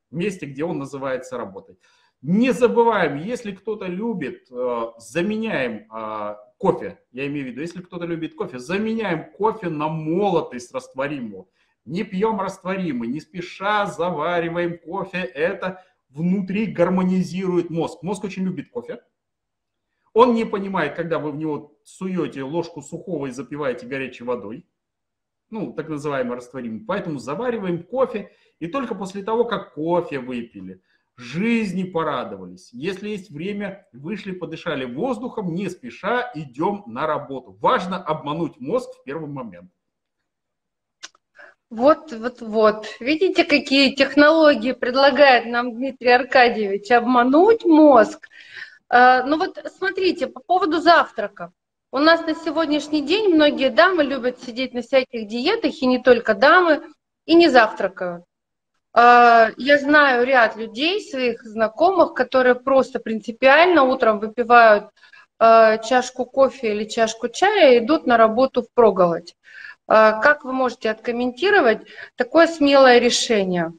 Месте, 0.10 0.48
где 0.48 0.66
он 0.66 0.80
называется 0.80 1.38
работой. 1.38 1.78
Не 2.28 2.54
забываем, 2.54 3.18
если 3.18 3.52
кто-то 3.52 3.86
любит, 3.86 4.48
э, 4.50 4.82
заменяем 4.98 5.86
э, 5.94 6.36
кофе, 6.58 7.00
я 7.12 7.28
имею 7.28 7.46
в 7.46 7.50
виду, 7.50 7.62
если 7.62 7.82
кто-то 7.82 8.06
любит 8.08 8.34
кофе, 8.34 8.58
заменяем 8.58 9.32
кофе 9.34 9.70
на 9.70 9.90
молотый 9.90 10.60
с 10.60 10.72
растворимого. 10.72 11.48
Не 11.86 12.04
пьем 12.04 12.42
растворимый, 12.42 13.10
не 13.10 13.20
спеша 13.20 13.86
завариваем 13.86 14.80
кофе, 14.80 15.20
это 15.20 15.84
внутри 16.10 16.66
гармонизирует 16.66 17.70
мозг. 17.70 18.02
Мозг 18.02 18.24
очень 18.24 18.46
любит 18.46 18.72
кофе. 18.72 19.04
Он 20.14 20.34
не 20.34 20.46
понимает, 20.46 20.96
когда 20.96 21.20
вы 21.20 21.32
в 21.32 21.36
него 21.36 21.78
суете 21.84 22.42
ложку 22.42 22.82
сухого 22.82 23.28
и 23.28 23.32
запиваете 23.32 23.86
горячей 23.86 24.24
водой. 24.24 24.66
Ну, 25.52 25.74
так 25.74 25.90
называемый 25.90 26.38
растворимый. 26.38 26.86
Поэтому 26.88 27.20
завариваем 27.20 27.84
кофе. 27.84 28.32
И 28.58 28.66
только 28.66 28.96
после 28.96 29.22
того, 29.22 29.46
как 29.46 29.76
кофе 29.76 30.18
выпили, 30.18 30.82
жизни 31.18 31.84
порадовались. 31.84 32.70
Если 32.74 33.10
есть 33.10 33.30
время, 33.30 33.88
вышли, 33.94 34.32
подышали 34.32 34.86
воздухом, 34.86 35.54
не 35.54 35.70
спеша 35.70 36.32
идем 36.36 36.84
на 36.88 37.08
работу. 37.08 37.58
Важно 37.62 38.04
обмануть 38.04 38.60
мозг 38.60 38.90
в 38.92 39.04
первый 39.04 39.30
момент. 39.30 39.72
Вот, 41.70 42.12
вот, 42.12 42.42
вот. 42.42 42.88
Видите, 43.00 43.44
какие 43.44 43.96
технологии 43.96 44.74
предлагает 44.74 45.46
нам 45.46 45.74
Дмитрий 45.74 46.12
Аркадьевич? 46.12 46.92
Обмануть 46.92 47.66
мозг. 47.66 48.28
А, 48.88 49.24
ну 49.24 49.38
вот 49.38 49.58
смотрите, 49.78 50.28
по 50.28 50.42
поводу 50.42 50.80
завтрака. 50.80 51.52
У 51.92 51.98
нас 51.98 52.22
на 52.26 52.36
сегодняшний 52.36 53.02
день 53.02 53.34
многие 53.34 53.70
дамы 53.70 54.04
любят 54.04 54.42
сидеть 54.44 54.74
на 54.74 54.82
всяких 54.82 55.28
диетах, 55.28 55.82
и 55.82 55.86
не 55.86 56.00
только 56.02 56.36
дамы, 56.36 56.84
и 57.26 57.34
не 57.36 57.48
завтракают. 57.50 58.26
А, 58.98 59.50
я 59.58 59.78
знаю 59.78 60.26
ряд 60.26 60.56
людей, 60.56 61.02
своих 61.02 61.44
знакомых, 61.44 62.14
которые 62.14 62.56
просто 62.56 63.00
принципиально 63.00 63.84
утром 63.84 64.20
выпивают 64.20 64.86
а, 65.38 65.78
чашку 65.80 66.26
кофе 66.26 66.74
или 66.74 66.86
чашку 66.86 67.28
чая 67.28 67.74
и 67.74 67.80
идут 67.80 68.08
на 68.08 68.16
работу 68.16 68.62
в 68.64 68.72
проголодь. 68.74 69.36
А, 69.86 70.22
как 70.22 70.46
вы 70.46 70.54
можете 70.54 70.90
откомментировать 70.90 71.82
такое 72.16 72.48
смелое 72.48 73.00
решение? 73.00 73.74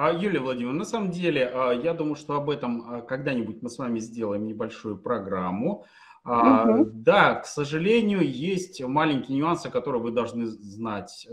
А, 0.00 0.12
Юлия 0.12 0.38
Владимировна, 0.38 0.78
на 0.78 0.84
самом 0.84 1.10
деле, 1.10 1.50
а, 1.52 1.72
я 1.72 1.92
думаю, 1.92 2.14
что 2.14 2.34
об 2.34 2.50
этом 2.50 3.04
когда-нибудь 3.08 3.62
мы 3.62 3.68
с 3.68 3.78
вами 3.78 3.98
сделаем 3.98 4.46
небольшую 4.46 4.96
программу. 4.96 5.86
Угу. 6.24 6.90
Да, 6.92 7.34
к 7.34 7.46
сожалению, 7.46 8.20
есть 8.20 8.80
маленькие 8.80 9.38
нюансы, 9.38 9.70
которые 9.70 10.00
вы 10.00 10.12
должны 10.12 10.46
знать. 10.46 11.26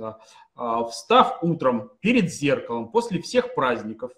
Встав 0.89 1.43
утром 1.43 1.91
перед 1.99 2.34
зеркалом 2.34 2.89
после 2.89 3.21
всех 3.21 3.54
праздников, 3.54 4.12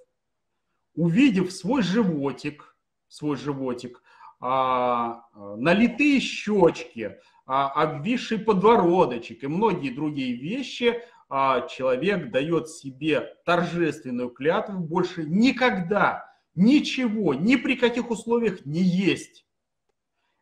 увидев 0.96 1.52
свой 1.52 1.82
животик, 1.82 2.78
свой 3.10 3.36
животик, 3.36 4.02
налитые 4.40 6.22
щечки, 6.22 7.18
а, 7.50 7.70
обвисший 7.70 8.40
подбородочек 8.40 9.44
и 9.44 9.48
многие 9.48 9.90
другие 9.90 10.36
вещи, 10.36 10.88
а, 10.98 11.02
человек 11.30 12.32
дает 12.32 12.70
себе 12.70 13.36
торжественную 13.46 14.30
клятву 14.30 14.80
больше 14.80 15.24
никогда 15.24 16.32
ничего, 16.56 17.34
ни 17.34 17.56
при 17.56 17.76
каких 17.76 18.10
условиях 18.10 18.66
не 18.66 18.82
есть. 18.82 19.46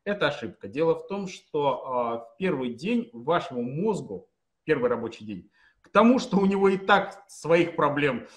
Это 0.03 0.27
ошибка. 0.27 0.67
Дело 0.67 0.95
в 0.95 1.07
том, 1.07 1.27
что 1.27 1.87
а, 1.87 2.17
в 2.19 2.37
первый 2.37 2.73
день 2.73 3.09
вашему 3.11 3.63
мозгу, 3.63 4.29
первый 4.63 4.89
рабочий 4.89 5.25
день, 5.25 5.49
к 5.81 5.89
тому, 5.89 6.19
что 6.19 6.37
у 6.37 6.45
него 6.45 6.69
и 6.69 6.77
так 6.77 7.23
своих 7.27 7.75
проблем 7.75 8.27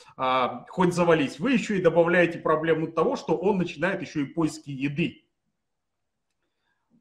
хоть 0.68 0.92
завались, 0.92 1.38
вы 1.38 1.52
еще 1.52 1.78
и 1.78 1.82
добавляете 1.82 2.38
проблему 2.38 2.92
того, 2.92 3.16
что 3.16 3.36
он 3.36 3.56
начинает 3.56 4.02
еще 4.02 4.22
и 4.22 4.26
поиски 4.26 4.70
еды. 4.70 5.27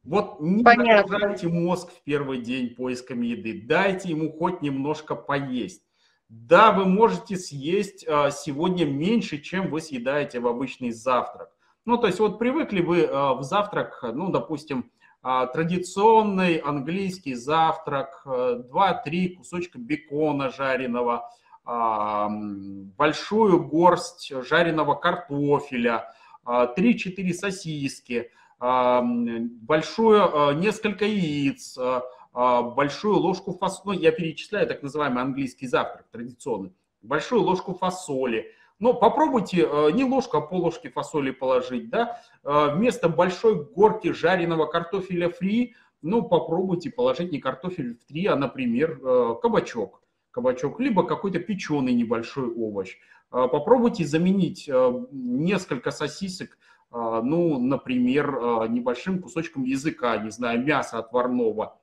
Вот 0.07 0.39
не 0.39 0.63
Понятно. 0.63 1.17
нагружайте 1.17 1.49
мозг 1.49 1.91
в 1.91 2.01
первый 2.03 2.39
день 2.39 2.73
поисками 2.73 3.27
еды. 3.27 3.61
Дайте 3.67 4.09
ему 4.09 4.31
хоть 4.31 4.61
немножко 4.61 5.15
поесть. 5.15 5.83
Да, 6.29 6.71
вы 6.71 6.85
можете 6.85 7.35
съесть 7.35 8.05
а, 8.07 8.31
сегодня 8.31 8.85
меньше, 8.85 9.39
чем 9.39 9.69
вы 9.69 9.81
съедаете 9.81 10.39
в 10.39 10.47
обычный 10.47 10.91
завтрак. 10.91 11.51
Ну, 11.83 11.97
то 11.97 12.07
есть 12.07 12.19
вот 12.19 12.39
привыкли 12.39 12.79
вы 12.81 13.03
а, 13.03 13.33
в 13.33 13.43
завтрак, 13.43 13.99
ну, 14.01 14.31
допустим, 14.31 14.91
а, 15.21 15.45
традиционный 15.45 16.55
английский 16.55 17.33
завтрак, 17.33 18.21
2-3 18.25 19.35
кусочка 19.35 19.77
бекона 19.77 20.49
жареного, 20.49 21.29
большую 21.65 23.61
горсть 23.67 24.31
жареного 24.47 24.95
картофеля, 24.95 26.13
3-4 26.45 27.33
сосиски– 27.33 28.31
большую, 28.59 30.49
а, 30.49 30.53
несколько 30.53 31.05
яиц, 31.05 31.77
а, 31.77 32.03
а, 32.33 32.61
большую 32.63 33.17
ложку 33.17 33.53
фасоли, 33.53 33.95
ну, 33.95 34.01
я 34.01 34.11
перечисляю 34.11 34.67
так 34.67 34.81
называемый 34.81 35.21
английский 35.21 35.67
завтрак 35.67 36.07
традиционный, 36.11 36.73
большую 37.01 37.43
ложку 37.43 37.73
фасоли. 37.73 38.51
Но 38.79 38.93
попробуйте 38.93 39.67
не 39.93 40.03
ложку, 40.03 40.37
а 40.37 40.41
пол 40.41 40.71
фасоли 40.93 41.31
положить, 41.31 41.89
да, 41.89 42.21
вместо 42.43 43.09
большой 43.09 43.65
горки 43.65 44.11
жареного 44.11 44.67
картофеля 44.67 45.29
фри, 45.29 45.73
ну, 46.03 46.21
попробуйте 46.21 46.91
положить 46.91 47.31
не 47.31 47.39
картофель 47.39 47.97
фри, 48.07 48.27
а, 48.27 48.35
например, 48.35 48.99
кабачок, 49.41 50.03
кабачок, 50.29 50.79
либо 50.79 51.07
какой-то 51.07 51.39
печеный 51.39 51.93
небольшой 51.93 52.51
овощ. 52.53 52.97
Попробуйте 53.31 54.05
заменить 54.05 54.69
несколько 55.11 55.89
сосисок 55.89 56.57
ну, 56.91 57.59
например, 57.59 58.39
а, 58.41 58.67
небольшим 58.67 59.21
кусочком 59.21 59.63
языка, 59.63 60.17
не 60.17 60.29
знаю, 60.29 60.63
мяса 60.63 60.99
отварного. 60.99 61.79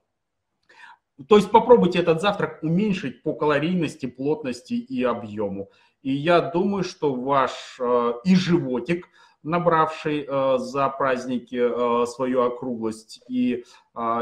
То 1.28 1.36
есть 1.36 1.50
попробуйте 1.50 2.00
этот 2.00 2.20
завтрак 2.20 2.58
уменьшить 2.62 3.22
по 3.22 3.34
калорийности, 3.34 4.06
плотности 4.06 4.74
и 4.74 5.02
объему. 5.04 5.70
И 6.02 6.12
я 6.12 6.40
думаю, 6.40 6.84
что 6.84 7.14
ваш 7.14 7.78
а, 7.80 8.14
и 8.24 8.34
животик, 8.34 9.08
набравший 9.42 10.26
за 10.56 10.88
праздники 10.88 12.06
свою 12.06 12.44
округлость, 12.44 13.22
и, 13.28 13.62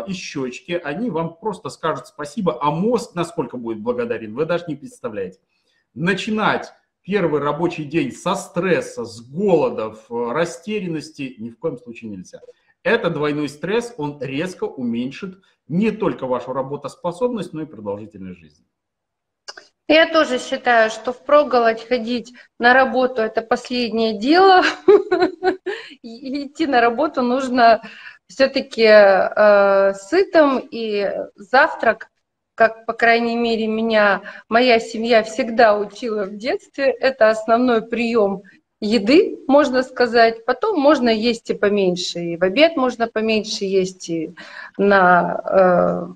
и 0.09 0.13
щечки, 0.13 0.73
они 0.73 1.11
вам 1.11 1.37
просто 1.37 1.69
скажут 1.69 2.09
спасибо, 2.09 2.59
а 2.61 2.73
мозг 2.73 3.15
насколько 3.15 3.57
будет 3.57 3.79
благодарен, 3.79 4.35
вы 4.35 4.47
даже 4.47 4.65
не 4.67 4.75
представляете. 4.75 5.39
Начинать 5.95 6.73
первый 7.03 7.41
рабочий 7.41 7.85
день 7.85 8.13
со 8.13 8.35
стресса, 8.35 9.05
с 9.05 9.21
голодов, 9.21 10.07
растерянности 10.09 11.35
ни 11.39 11.51
в 11.51 11.59
коем 11.59 11.79
случае 11.79 12.11
нельзя. 12.11 12.41
Это 12.83 13.11
двойной 13.11 13.49
стресс, 13.49 13.95
он 13.97 14.21
резко 14.21 14.65
уменьшит 14.65 15.39
не 15.69 15.91
только 15.91 16.27
вашу 16.27 16.53
работоспособность, 16.53 17.53
но 17.53 17.63
и 17.63 17.67
продолжительность 17.67 18.41
жизни. 18.41 18.65
Я 19.89 20.11
тоже 20.11 20.39
считаю, 20.39 20.91
что 20.91 21.13
впроголодь 21.13 21.87
ходить 21.87 22.33
на 22.59 22.73
работу– 22.73 23.21
это 23.23 23.43
последнее 23.43 24.19
дело. 24.19 24.63
Идти 26.03 26.67
на 26.67 26.81
работу 26.81 27.23
нужно 27.23 27.83
все-таки 28.27 28.85
э, 28.85 29.95
сытым, 29.95 30.67
и 30.71 31.11
завтрак 31.37 32.09
как, 32.63 32.87
по 32.87 32.93
крайней 32.93 33.35
мере, 33.35 33.67
меня 33.67 34.23
моя 34.49 34.79
семья 34.79 35.25
всегда 35.25 35.77
учила 35.77 36.27
в 36.27 36.37
детстве, 36.37 36.93
это 36.93 37.29
основной 37.29 37.83
прием 37.83 38.43
еды, 38.81 39.37
можно 39.49 39.83
сказать. 39.83 40.45
Потом 40.45 40.79
можно 40.79 41.09
есть 41.09 41.51
и 41.51 41.55
поменьше, 41.55 42.21
и 42.21 42.37
в 42.37 42.45
обед 42.45 42.77
можно 42.77 43.09
поменьше 43.09 43.65
есть, 43.65 44.09
и 44.09 44.33
на, 44.79 46.15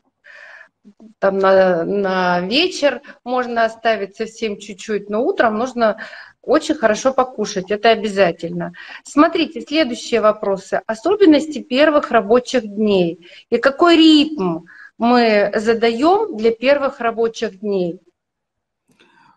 э, 0.84 0.90
там 1.18 1.38
на, 1.38 1.84
на 1.84 2.40
вечер 2.42 3.02
можно 3.24 3.64
оставить 3.64 4.14
совсем 4.14 4.56
чуть-чуть, 4.56 5.10
но 5.10 5.24
утром 5.24 5.58
нужно 5.58 5.96
очень 6.42 6.76
хорошо 6.76 7.12
покушать, 7.12 7.72
это 7.72 7.90
обязательно. 7.90 8.72
Смотрите, 9.02 9.62
следующие 9.62 10.20
вопросы. 10.20 10.80
Особенности 10.86 11.58
первых 11.58 12.12
рабочих 12.12 12.62
дней 12.68 13.28
и 13.50 13.56
какой 13.56 13.96
ритм 13.96 14.60
мы 14.98 15.52
задаем 15.54 16.36
для 16.36 16.52
первых 16.52 17.00
рабочих 17.00 17.60
дней? 17.60 18.00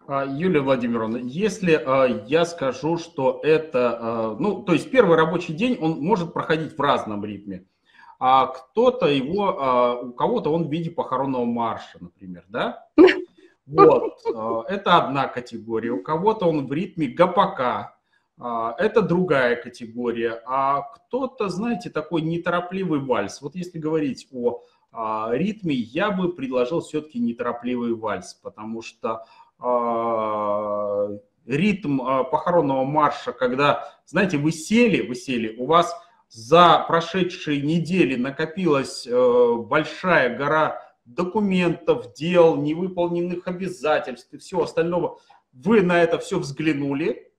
А, 0.07 0.25
Юлия 0.25 0.61
Владимировна, 0.61 1.17
если 1.17 1.73
э, 1.73 2.23
я 2.27 2.45
скажу, 2.45 2.97
что 2.97 3.39
это, 3.43 3.99
э, 4.01 4.35
ну, 4.39 4.63
то 4.63 4.73
есть 4.73 4.89
первый 4.89 5.15
рабочий 5.15 5.53
день, 5.53 5.77
он 5.79 5.99
может 5.99 6.33
проходить 6.33 6.75
в 6.75 6.81
разном 6.81 7.23
ритме, 7.23 7.65
а 8.19 8.47
кто-то 8.47 9.05
его, 9.05 10.01
у 10.03 10.11
кого-то 10.11 10.51
он 10.51 10.67
в 10.67 10.71
виде 10.71 10.89
похоронного 10.89 11.45
марша, 11.45 11.99
например, 12.01 12.43
да? 12.49 12.87
Вот, 13.65 14.19
это 14.67 14.97
одна 14.97 15.27
категория. 15.27 15.91
У 15.91 16.01
кого-то 16.01 16.47
он 16.47 16.65
в 16.65 16.73
ритме 16.73 17.07
гопака, 17.07 17.95
это 18.35 19.03
другая 19.03 19.55
категория. 19.57 20.41
А 20.47 20.81
кто-то, 20.81 21.49
знаете, 21.49 21.91
такой 21.91 22.23
неторопливый 22.23 22.99
вальс. 22.99 23.43
Вот 23.43 23.53
если 23.53 23.77
говорить 23.77 24.27
о 24.33 24.63
ритме, 24.91 25.75
я 25.75 26.11
бы 26.11 26.33
предложил 26.33 26.81
все-таки 26.81 27.19
неторопливый 27.19 27.93
вальс, 27.93 28.33
потому 28.33 28.81
что 28.81 29.25
а, 29.59 31.09
ритм 31.45 32.01
а, 32.01 32.23
похоронного 32.23 32.85
марша, 32.85 33.31
когда, 33.31 33.93
знаете, 34.05 34.37
вы 34.37 34.51
сели, 34.51 35.07
вы 35.07 35.15
сели, 35.15 35.55
у 35.57 35.65
вас 35.65 35.93
за 36.29 36.85
прошедшие 36.87 37.61
недели 37.61 38.15
накопилась 38.15 39.07
э, 39.07 39.55
большая 39.57 40.37
гора 40.37 40.79
документов, 41.05 42.13
дел, 42.13 42.55
невыполненных 42.55 43.47
обязательств 43.47 44.31
и 44.31 44.37
всего 44.37 44.63
остального. 44.63 45.19
Вы 45.51 45.81
на 45.81 46.03
это 46.03 46.19
все 46.19 46.37
взглянули, 46.37 47.33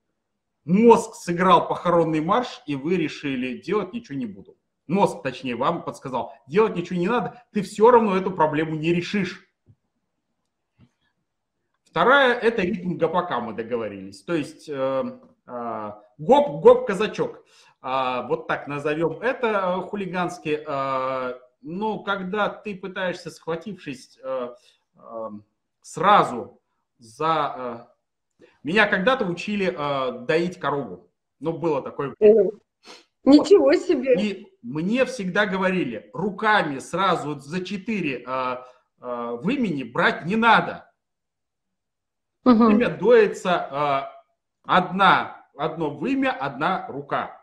мозг 0.65 1.15
сыграл 1.15 1.69
похоронный 1.69 2.19
марш, 2.19 2.61
и 2.65 2.75
вы 2.75 2.97
решили, 2.97 3.57
делать 3.59 3.93
ничего 3.93 4.17
не 4.17 4.25
буду. 4.25 4.57
Мозг, 4.87 5.21
точнее, 5.21 5.55
вам 5.55 5.83
подсказал, 5.83 6.33
делать 6.47 6.75
ничего 6.75 6.99
не 6.99 7.07
надо, 7.07 7.43
ты 7.51 7.61
все 7.61 7.91
равно 7.91 8.17
эту 8.17 8.31
проблему 8.31 8.75
не 8.75 8.93
решишь. 8.93 9.47
Вторая– 11.83 12.33
это 12.41 12.61
ритм 12.61 12.97
гопака, 12.97 13.41
мы 13.41 13.53
договорились. 13.53 14.21
То 14.21 14.33
есть 14.33 14.69
э, 14.69 15.19
э, 15.45 15.91
гоп, 16.17 16.61
гоп, 16.61 16.87
казачок. 16.87 17.43
Э, 17.83 18.25
вот 18.27 18.47
так 18.47 18.67
назовем 18.67 19.19
это 19.21 19.47
э, 19.47 19.81
хулигански. 19.89 20.63
Э, 20.65 21.33
но 21.61 21.99
когда 21.99 22.47
ты 22.47 22.75
пытаешься, 22.77 23.29
схватившись 23.29 24.17
э, 24.23 24.55
э, 24.95 25.29
сразу 25.81 26.61
за... 26.97 27.87
Э, 28.39 28.45
меня 28.63 28.87
когда-то 28.87 29.25
учили 29.25 29.75
э, 29.77 30.25
доить 30.25 30.59
корову. 30.59 31.09
Ну, 31.41 31.51
было 31.51 31.81
такое... 31.81 32.15
Ничего 33.25 33.73
себе! 33.73 34.15
И 34.15 34.50
мне 34.61 35.05
всегда 35.05 35.45
говорили, 35.45 36.09
руками 36.13 36.79
сразу 36.79 37.39
за 37.39 37.63
четыре 37.63 38.23
э, 38.25 38.57
э, 39.01 39.37
вымени 39.41 39.83
брать 39.83 40.25
не 40.25 40.35
надо 40.35 40.91
Угу. 42.43 42.55
Вымя 42.55 42.89
доится 42.89 43.67
э, 43.71 44.01
одна, 44.63 45.45
одно 45.55 45.91
вымя, 45.91 46.31
одна 46.31 46.87
рука. 46.87 47.39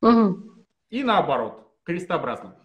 Угу. 0.00 0.64
И 0.90 1.04
наоборот, 1.04 1.70
крестообразно. 1.84 2.56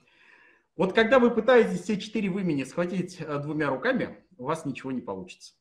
Вот 0.76 0.94
когда 0.94 1.20
вы 1.20 1.32
пытаетесь 1.32 1.82
все 1.82 2.00
четыре 2.00 2.30
вымени 2.30 2.64
схватить 2.64 3.20
э, 3.20 3.40
двумя 3.40 3.70
руками, 3.70 4.24
у 4.38 4.46
вас 4.46 4.66
ничего 4.66 4.92
не 4.92 5.02
получится. 5.02 5.54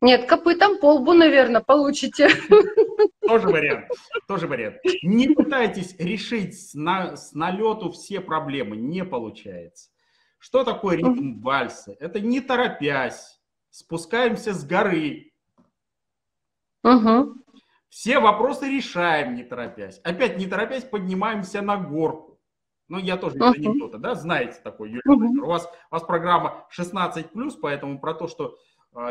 Нет, 0.00 0.28
копытом 0.28 0.78
по 0.78 0.94
лбу, 0.94 1.12
наверное, 1.12 1.60
получите. 1.60 2.28
Тоже 3.28 3.48
вариант. 3.48 3.86
Тоже 4.26 4.46
вариант. 4.46 4.76
Не 5.02 5.28
пытайтесь 5.28 5.94
решить 5.98 6.56
на, 6.74 7.16
с 7.16 7.32
налету 7.32 7.90
все 7.90 8.20
проблемы. 8.20 8.76
Не 8.76 9.04
получается. 9.04 9.90
Что 10.38 10.64
такое 10.64 10.96
ритм 10.96 11.40
вальса? 11.40 11.96
Это 12.00 12.20
не 12.20 12.40
торопясь, 12.40 13.40
спускаемся 13.70 14.54
с 14.54 14.64
горы. 14.64 15.32
Угу. 16.84 17.34
Все 17.88 18.20
вопросы 18.20 18.68
решаем, 18.68 19.34
не 19.34 19.44
торопясь. 19.44 19.98
Опять 20.04 20.38
не 20.38 20.46
торопясь 20.46 20.84
поднимаемся 20.84 21.62
на 21.62 21.76
горку. 21.76 22.38
Ну, 22.88 22.98
я 22.98 23.18
тоже 23.18 23.36
uh-huh. 23.36 23.50
из 23.54 23.66
анекдота, 23.66 23.98
да, 23.98 24.14
знаете 24.14 24.60
такой, 24.64 24.88
Юрий 24.88 25.02
uh-huh. 25.06 25.44
У 25.44 25.46
вас, 25.46 25.70
у 25.90 25.94
вас 25.94 26.02
программа 26.04 26.66
16+, 26.74 27.58
поэтому 27.60 28.00
про 28.00 28.14
то, 28.14 28.28
что 28.28 28.56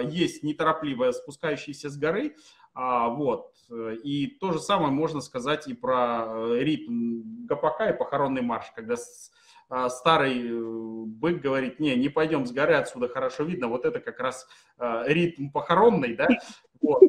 есть 0.04 0.44
неторопливая 0.44 1.12
спускающаяся 1.12 1.90
с 1.90 1.98
горы, 1.98 2.36
а, 2.78 3.10
вот. 3.10 3.54
И 4.04 4.38
то 4.40 4.52
же 4.52 4.60
самое 4.60 4.92
можно 4.92 5.20
сказать 5.22 5.68
и 5.68 5.74
про 5.74 6.26
э, 6.28 6.60
ритм 6.60 7.46
гопака 7.48 7.90
и 7.90 7.98
похоронный 7.98 8.44
марш, 8.44 8.72
когда 8.76 8.96
а, 9.70 9.90
старый 9.90 10.48
э, 10.48 11.06
бык 11.08 11.42
говорит, 11.42 11.80
не, 11.80 11.96
не 11.96 12.08
пойдем 12.08 12.46
с 12.46 12.52
горы, 12.52 12.76
отсюда 12.76 13.10
хорошо 13.10 13.44
видно, 13.44 13.68
вот 13.68 13.84
это 13.86 14.00
как 14.00 14.20
раз 14.20 14.48
а, 14.78 15.04
ритм 15.08 15.50
похоронный, 15.50 16.16
да, 16.16 16.28
вот. 16.82 17.02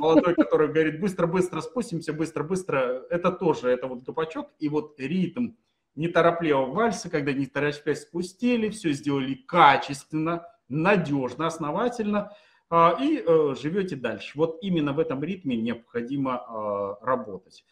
молодой, 0.00 0.34
который 0.34 0.68
говорит, 0.68 1.00
быстро-быстро 1.00 1.60
спустимся, 1.60 2.12
быстро-быстро, 2.12 3.04
это 3.10 3.32
тоже, 3.32 3.68
это 3.68 3.88
вот 3.88 4.04
гопачок, 4.04 4.48
и 4.60 4.68
вот 4.68 4.98
ритм 4.98 5.54
неторопливого 5.96 6.72
вальса, 6.72 7.10
когда 7.10 7.32
не 7.32 7.46
торопясь 7.46 8.02
спустили, 8.02 8.70
все 8.70 8.92
сделали 8.92 9.34
качественно, 9.34 10.46
надежно, 10.68 11.46
основательно, 11.46 12.32
а, 12.68 12.96
и 13.00 13.18
э, 13.18 13.54
живете 13.60 13.96
дальше. 13.96 14.32
Вот 14.36 14.58
именно 14.62 14.92
в 14.92 14.98
этом 14.98 15.22
ритме 15.22 15.56
необходимо 15.56 16.98
работать. 17.00 17.64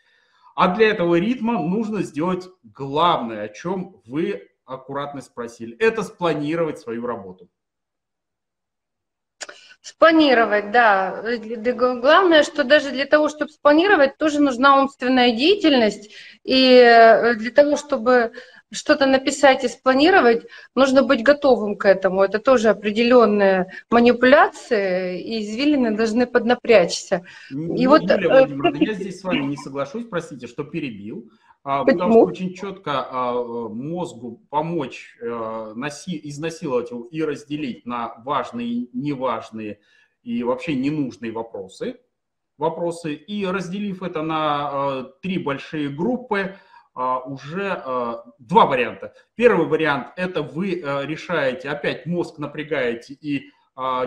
А 0.55 0.75
для 0.75 0.89
этого 0.89 1.17
ритма 1.17 1.61
нужно 1.61 2.03
сделать 2.03 2.49
главное, 2.63 3.43
о 3.43 3.49
чем 3.49 4.01
вы 4.07 4.51
аккуратно 4.65 5.21
спросили. 5.21 5.77
Это 5.79 6.03
спланировать 6.03 6.79
свою 6.79 7.07
работу. 7.07 7.49
Спланировать, 9.85 10.71
да. 10.71 11.23
Главное, 12.01 12.43
что 12.43 12.65
даже 12.65 12.91
для 12.91 13.05
того, 13.05 13.29
чтобы 13.29 13.51
спланировать, 13.51 14.17
тоже 14.17 14.41
нужна 14.41 14.81
умственная 14.81 15.33
деятельность. 15.33 16.11
И 16.43 16.77
э, 16.77 17.35
для 17.35 17.51
того, 17.51 17.77
чтобы 17.77 18.33
что-то 18.75 19.07
написать 19.07 19.65
и 19.65 19.69
спланировать, 19.69 20.47
нужно 20.75 21.03
быть 21.03 21.23
готовым 21.23 21.77
к 21.77 21.87
этому. 21.87 22.23
Это 22.23 22.39
тоже 22.39 22.69
определенные 22.69 23.73
манипуляции, 23.91 25.21
и 25.23 25.43
извилины 25.43 25.97
должны 25.97 26.27
поднапрячься. 26.27 27.25
И 27.51 27.55
Юлия 27.55 27.89
вот, 27.89 28.11
э, 28.11 28.29
Владимировна, 28.29 28.77
я 28.85 28.93
здесь 28.95 29.21
с 29.21 29.25
вами 29.25 29.45
не 29.47 29.57
соглашусь, 29.57 30.05
простите, 30.11 30.47
что 30.47 30.65
перебил. 30.65 31.31
А, 31.67 31.83
потому 31.83 32.13
что 32.13 32.25
очень 32.25 32.53
четко 32.53 33.07
а, 33.11 33.43
мозгу 33.71 34.43
помочь 34.51 35.17
э, 35.19 35.27
изнасиловать 35.27 36.91
его 36.91 37.07
и 37.07 37.23
разделить 37.23 37.87
на 37.87 38.17
важные, 38.23 38.89
неважные 38.93 39.81
и 40.23 40.43
вообще 40.43 40.75
ненужные 40.75 41.33
вопросы, 41.33 42.01
вопросы. 42.59 43.15
И 43.15 43.47
разделив 43.47 44.03
это 44.03 44.21
на 44.21 44.71
э, 44.73 45.05
три 45.23 45.39
большие 45.39 45.89
группы, 45.89 46.57
уже 46.95 47.71
а, 47.73 48.25
два 48.39 48.67
варианта. 48.67 49.15
Первый 49.35 49.67
вариант– 49.67 50.13
это 50.17 50.43
вы 50.43 50.81
а, 50.81 51.05
решаете, 51.05 51.69
опять 51.69 52.07
мозг 52.07 52.39
напрягаете 52.39 53.15
и 53.15 53.51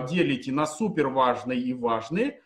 делите 0.08 0.50
на 0.50 0.64
супер 0.64 1.08
важные 1.08 1.60
и 1.60 1.74
важные. 1.74 2.40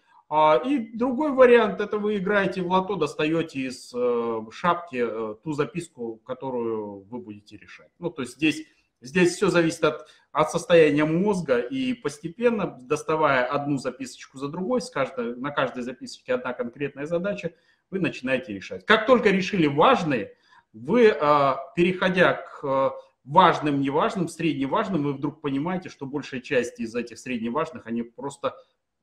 И 0.67 0.91
другой 0.93 1.31
вариант– 1.31 1.81
это 1.81 1.97
вы 1.97 2.17
играете 2.17 2.63
в 2.63 2.67
лото, 2.67 2.97
достаете 2.97 3.61
из 3.61 3.93
э, 3.95 4.41
шапки 4.51 4.97
э, 4.97 5.37
ту 5.45 5.53
записку, 5.53 6.17
которую 6.27 7.03
вы 7.03 7.21
будете 7.21 7.57
решать. 7.57 7.91
Ну, 8.01 8.11
то 8.11 8.23
есть 8.23 8.35
здесь, 8.35 8.67
здесь 9.01 9.37
все 9.37 9.51
зависит 9.51 9.85
от, 9.85 10.09
от 10.33 10.51
состояния 10.51 11.05
мозга, 11.05 11.61
и 11.61 11.95
постепенно, 11.95 12.77
доставая 12.81 13.45
одну 13.45 13.79
записочку 13.79 14.37
за 14.37 14.49
другой, 14.49 14.81
с 14.81 14.91
каждой, 14.91 15.37
на 15.37 15.53
каждой 15.53 15.85
записочке 15.85 16.35
одна 16.35 16.55
конкретная 16.55 17.07
задача– 17.07 17.53
вы 17.93 18.01
начинаете 18.01 18.55
решать. 18.55 18.85
Как 18.87 19.07
только 19.07 19.29
решили 19.29 19.67
важные, 19.67 20.35
вы, 20.73 21.11
а, 21.11 21.59
переходя 21.77 22.33
к 22.33 22.65
а, 22.65 22.93
важным, 23.25 23.81
неважным, 23.81 24.29
средневажным, 24.29 25.05
вы 25.05 25.13
вдруг 25.13 25.43
понимаете, 25.43 25.91
что 25.91 26.07
большая 26.07 26.41
часть 26.41 26.81
из 26.81 26.95
этих 26.95 27.19
средневажных, 27.19 27.87
они 27.87 28.03
просто 28.03 28.57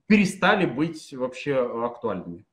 перестали 0.08 0.65
быть 0.65 1.13
вообще 1.13 1.86
актуальными. 1.86 2.45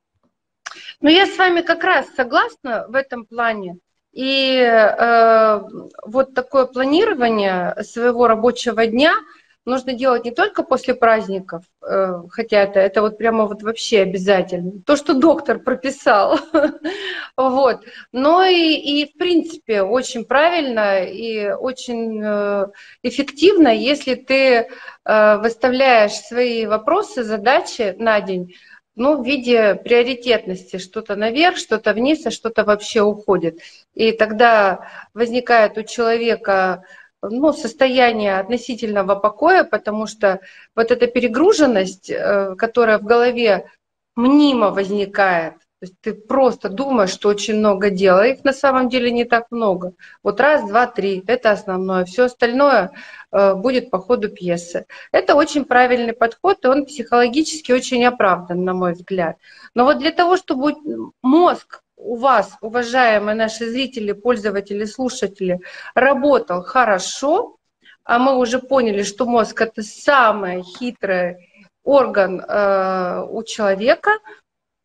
Ну, 1.01 1.09
я 1.09 1.27
с 1.27 1.37
вами 1.38 1.62
как 1.62 1.83
раз 1.83 2.07
согласна 2.14 2.87
в 2.88 2.94
этом 2.94 3.25
плане. 3.25 3.79
И 4.12 4.59
э, 4.59 5.61
вот 6.07 6.34
такое 6.34 6.66
планирование 6.66 7.82
своего 7.82 8.28
рабочего 8.28 8.87
дня– 8.87 9.14
нужно 9.66 9.92
делать 9.92 10.24
не 10.24 10.30
только 10.30 10.62
после 10.62 10.94
праздников, 10.94 11.64
э, 11.82 12.22
хотя 12.30 12.62
это, 12.62 12.80
это 12.80 13.02
вот 13.02 13.18
прямо 13.18 13.46
вот 13.46 13.62
вообще 13.62 14.00
обязательно, 14.00 14.80
то, 14.86 14.96
что 14.96 15.12
доктор 15.12 15.58
прописал, 15.58 16.38
вот, 17.36 17.82
но 18.12 18.44
и, 18.44 18.74
и 18.74 19.12
в 19.12 19.18
принципе 19.18 19.82
очень 19.82 20.24
правильно 20.24 21.04
и 21.04 21.50
очень 21.50 22.22
э, 22.24 22.66
эффективно, 23.02 23.68
если 23.68 24.14
ты 24.14 24.68
э, 25.04 25.36
выставляешь 25.38 26.14
свои 26.14 26.66
вопросы, 26.66 27.24
задачи 27.24 27.94
на 27.98 28.20
день, 28.20 28.54
ну, 28.94 29.22
в 29.22 29.26
виде 29.26 29.74
приоритетности, 29.74 30.78
что-то 30.78 31.16
наверх, 31.16 31.58
что-то 31.58 31.92
вниз, 31.92 32.24
а 32.24 32.30
что-то 32.30 32.64
вообще 32.64 33.02
уходит. 33.02 33.60
И 33.94 34.12
тогда 34.12 34.88
возникает 35.12 35.76
у 35.76 35.82
человека 35.82 36.84
ну, 37.22 37.52
состояние 37.52 38.38
относительного 38.38 39.16
покоя, 39.16 39.64
потому 39.64 40.06
что 40.06 40.40
вот 40.74 40.90
эта 40.90 41.06
перегруженность, 41.06 42.10
э, 42.10 42.54
которая 42.56 42.98
в 42.98 43.04
голове 43.04 43.70
мнимо 44.16 44.70
возникает, 44.70 45.54
то 45.78 45.84
есть 45.86 46.00
ты 46.00 46.14
просто 46.14 46.70
думаешь, 46.70 47.10
что 47.10 47.28
очень 47.28 47.56
много 47.56 47.90
дел, 47.90 48.16
а 48.16 48.26
их 48.26 48.44
на 48.44 48.54
самом 48.54 48.88
деле 48.88 49.10
не 49.10 49.26
так 49.26 49.50
много. 49.50 49.92
Вот 50.22 50.40
раз, 50.40 50.66
два, 50.66 50.86
три, 50.86 51.22
это 51.26 51.50
основное. 51.50 52.06
Все 52.06 52.24
остальное 52.24 52.92
э, 53.30 53.54
будет 53.54 53.90
по 53.90 53.98
ходу 53.98 54.30
пьесы. 54.30 54.86
Это 55.12 55.34
очень 55.34 55.66
правильный 55.66 56.14
подход, 56.14 56.64
и 56.64 56.68
он 56.68 56.86
психологически 56.86 57.72
очень 57.72 58.02
оправдан, 58.06 58.64
на 58.64 58.72
мой 58.72 58.94
взгляд. 58.94 59.36
Но 59.74 59.84
вот 59.84 59.98
для 59.98 60.12
того, 60.12 60.38
чтобы 60.38 60.76
мозг 61.20 61.82
у 62.07 62.16
вас, 62.16 62.57
уважаемые 62.61 63.34
наши 63.34 63.70
зрители, 63.70 64.12
пользователи, 64.12 64.84
слушатели, 64.84 65.61
работал 65.94 66.62
хорошо, 66.62 67.57
а 68.04 68.18
мы 68.18 68.36
уже 68.36 68.59
поняли, 68.61 69.02
что 69.02 69.26
мозг 69.26 69.61
это 69.61 69.82
самый 69.82 70.62
хитрый 70.62 71.36
орган 71.82 72.40
э, 72.40 73.26
у 73.28 73.42
человека– 73.42 74.11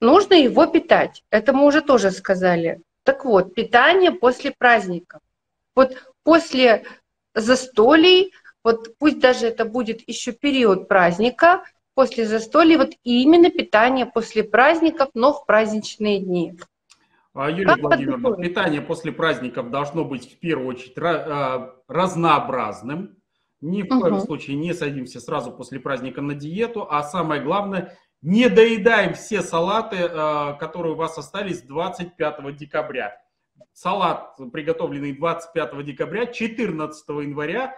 нужно 0.02 0.34
его 0.34 0.66
питать. 0.66 1.24
Это 1.30 1.54
мы 1.54 1.66
уже 1.66 1.82
тоже 1.82 2.12
сказали. 2.12 2.82
Так 3.04 3.24
вот, 3.24 3.54
питание 3.54 4.12
после 4.12 4.52
праздников. 4.52 5.22
Вот 5.76 5.96
после 6.24 6.84
застолий, 7.34 8.34
вот 8.64 8.98
пусть 8.98 9.20
даже 9.20 9.48
это 9.48 9.64
будет 9.64 10.08
еще 10.08 10.34
период 10.34 10.90
праздника, 10.90 11.64
после 11.94 12.26
застолья, 12.26 12.78
вот 12.78 12.92
именно 13.04 13.50
питание 13.50 14.06
после 14.06 14.44
праздников, 14.44 15.10
но 15.14 15.34
в 15.34 15.46
праздничные 15.46 16.20
дни. 16.20 16.54
А, 17.34 17.50
Юлия 17.50 17.76
как 17.76 17.80
Владимировна, 17.82 18.24
подготовить? 18.24 18.50
питание 18.50 18.82
после 18.82 19.12
праздников 19.12 19.70
должно 19.72 20.04
быть 20.04 20.34
в 20.34 20.40
первую 20.40 20.68
очередь 20.68 20.94
а, 20.98 21.76
разнообразным. 21.88 23.18
Ни 23.62 23.84
в 23.84 23.88
коем 23.88 24.16
угу. 24.16 24.26
случае 24.26 24.58
не 24.58 24.74
садимся 24.74 25.20
сразу 25.20 25.52
после 25.52 25.80
праздника 25.80 26.22
на 26.22 26.34
диету, 26.34 26.88
а 26.90 27.04
самое 27.04 27.42
главное, 27.42 27.96
не 28.22 28.50
доедаем 28.50 29.14
все 29.14 29.42
салаты, 29.42 29.98
э, 29.98 30.58
которые 30.60 30.94
у 30.94 30.96
вас 30.96 31.18
остались 31.18 31.62
25 31.62 32.56
декабря. 32.56 33.22
Салат, 33.72 34.36
приготовленный 34.52 35.14
25 35.14 35.86
декабря, 35.86 36.26
14 36.26 37.10
января, 37.10 37.76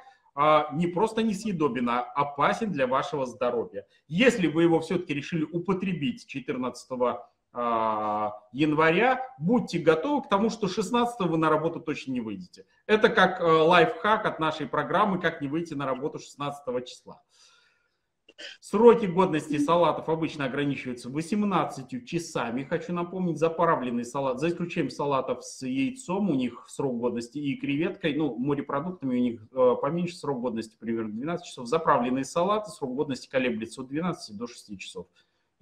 не 0.73 0.87
просто 0.87 1.21
несъедобен, 1.21 1.89
а 1.89 1.99
опасен 1.99 2.71
для 2.71 2.87
вашего 2.87 3.25
здоровья. 3.25 3.85
Если 4.07 4.47
вы 4.47 4.63
его 4.63 4.79
все-таки 4.79 5.13
решили 5.13 5.43
употребить 5.43 6.25
14 6.25 6.87
э, 6.91 7.15
января, 7.53 9.21
будьте 9.37 9.77
готовы 9.77 10.23
к 10.23 10.29
тому, 10.29 10.49
что 10.49 10.67
16 10.67 11.19
вы 11.21 11.37
на 11.37 11.49
работу 11.49 11.79
точно 11.79 12.11
не 12.11 12.21
выйдете. 12.21 12.65
Это 12.87 13.09
как 13.09 13.39
лайфхак 13.41 14.25
от 14.25 14.39
нашей 14.39 14.67
программы, 14.67 15.19
как 15.19 15.41
не 15.41 15.47
выйти 15.47 15.75
на 15.75 15.85
работу 15.85 16.17
16 16.17 16.87
числа. 16.87 17.21
Сроки 18.59 19.05
годности 19.05 19.57
салатов 19.57 20.09
обычно 20.09 20.45
ограничиваются 20.45 21.09
18 21.09 22.05
часами. 22.05 22.63
Хочу 22.63 22.93
напомнить, 22.93 23.37
заправленный 23.37 24.05
салат, 24.05 24.39
за 24.39 24.49
исключением 24.49 24.89
салатов 24.89 25.43
с 25.43 25.65
яйцом, 25.65 26.29
у 26.29 26.35
них 26.35 26.65
срок 26.67 26.97
годности 26.97 27.37
и 27.37 27.55
креветкой, 27.55 28.15
ну, 28.15 28.35
морепродуктами 28.37 29.17
у 29.17 29.21
них 29.21 29.41
э, 29.51 29.75
поменьше 29.81 30.15
срок 30.15 30.41
годности, 30.41 30.75
примерно 30.79 31.13
12 31.13 31.45
часов. 31.45 31.67
Заправленные 31.67 32.25
салаты, 32.25 32.71
срок 32.71 32.95
годности 32.95 33.29
колеблется 33.29 33.81
от 33.81 33.87
12 33.87 34.37
до 34.37 34.47
6 34.47 34.79
часов. 34.79 35.07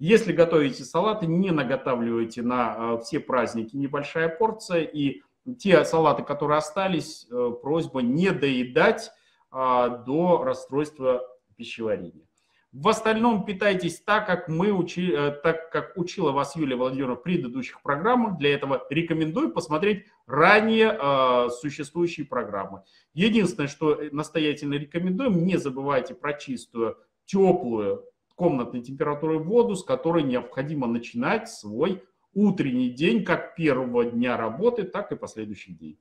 Если 0.04 0.32
готовите 0.32 0.82
салаты, 0.82 1.28
не 1.28 1.52
наготавливайте 1.52 2.42
на 2.42 2.74
э, 2.76 3.02
все 3.04 3.20
праздники 3.20 3.76
небольшая 3.76 4.28
порция. 4.28 4.82
И 4.82 5.22
те 5.60 5.84
салаты, 5.84 6.24
которые 6.24 6.58
остались, 6.58 7.28
э, 7.30 7.50
просьба 7.62 8.02
не 8.02 8.32
доедать 8.32 9.12
э, 9.52 9.56
до 10.04 10.42
расстройства 10.42 11.22
пищеварения. 11.54 12.26
В 12.72 12.88
остальном 12.88 13.44
питайтесь 13.44 14.00
так, 14.00 14.26
как, 14.26 14.48
мы 14.48 14.72
учи, 14.72 15.12
э, 15.12 15.30
так, 15.40 15.70
как 15.70 15.96
учила 15.96 16.32
вас 16.32 16.56
Юлия 16.56 16.74
Владимировна 16.74 17.14
в 17.14 17.22
предыдущих 17.22 17.80
программах. 17.80 18.38
Для 18.38 18.54
этого 18.54 18.84
рекомендую 18.90 19.52
посмотреть 19.52 20.06
ранее 20.26 20.98
э, 21.00 21.48
существующие 21.60 22.26
программы. 22.26 22.82
Единственное, 23.14 23.68
что 23.68 24.00
настоятельно 24.10 24.74
рекомендуем, 24.74 25.44
не 25.46 25.58
забывайте 25.58 26.16
про 26.16 26.32
чистую, 26.32 26.98
теплую 27.24 28.04
комнатной 28.34 28.82
температуры 28.82 29.38
воду, 29.38 29.76
с 29.76 29.84
которой 29.84 30.22
необходимо 30.22 30.86
начинать 30.86 31.50
свой 31.50 32.02
утренний 32.34 32.90
день 32.90 33.24
как 33.24 33.54
первого 33.54 34.04
дня 34.04 34.36
работы, 34.36 34.84
так 34.84 35.12
и 35.12 35.16
последующий 35.16 35.74
день. 35.74 35.98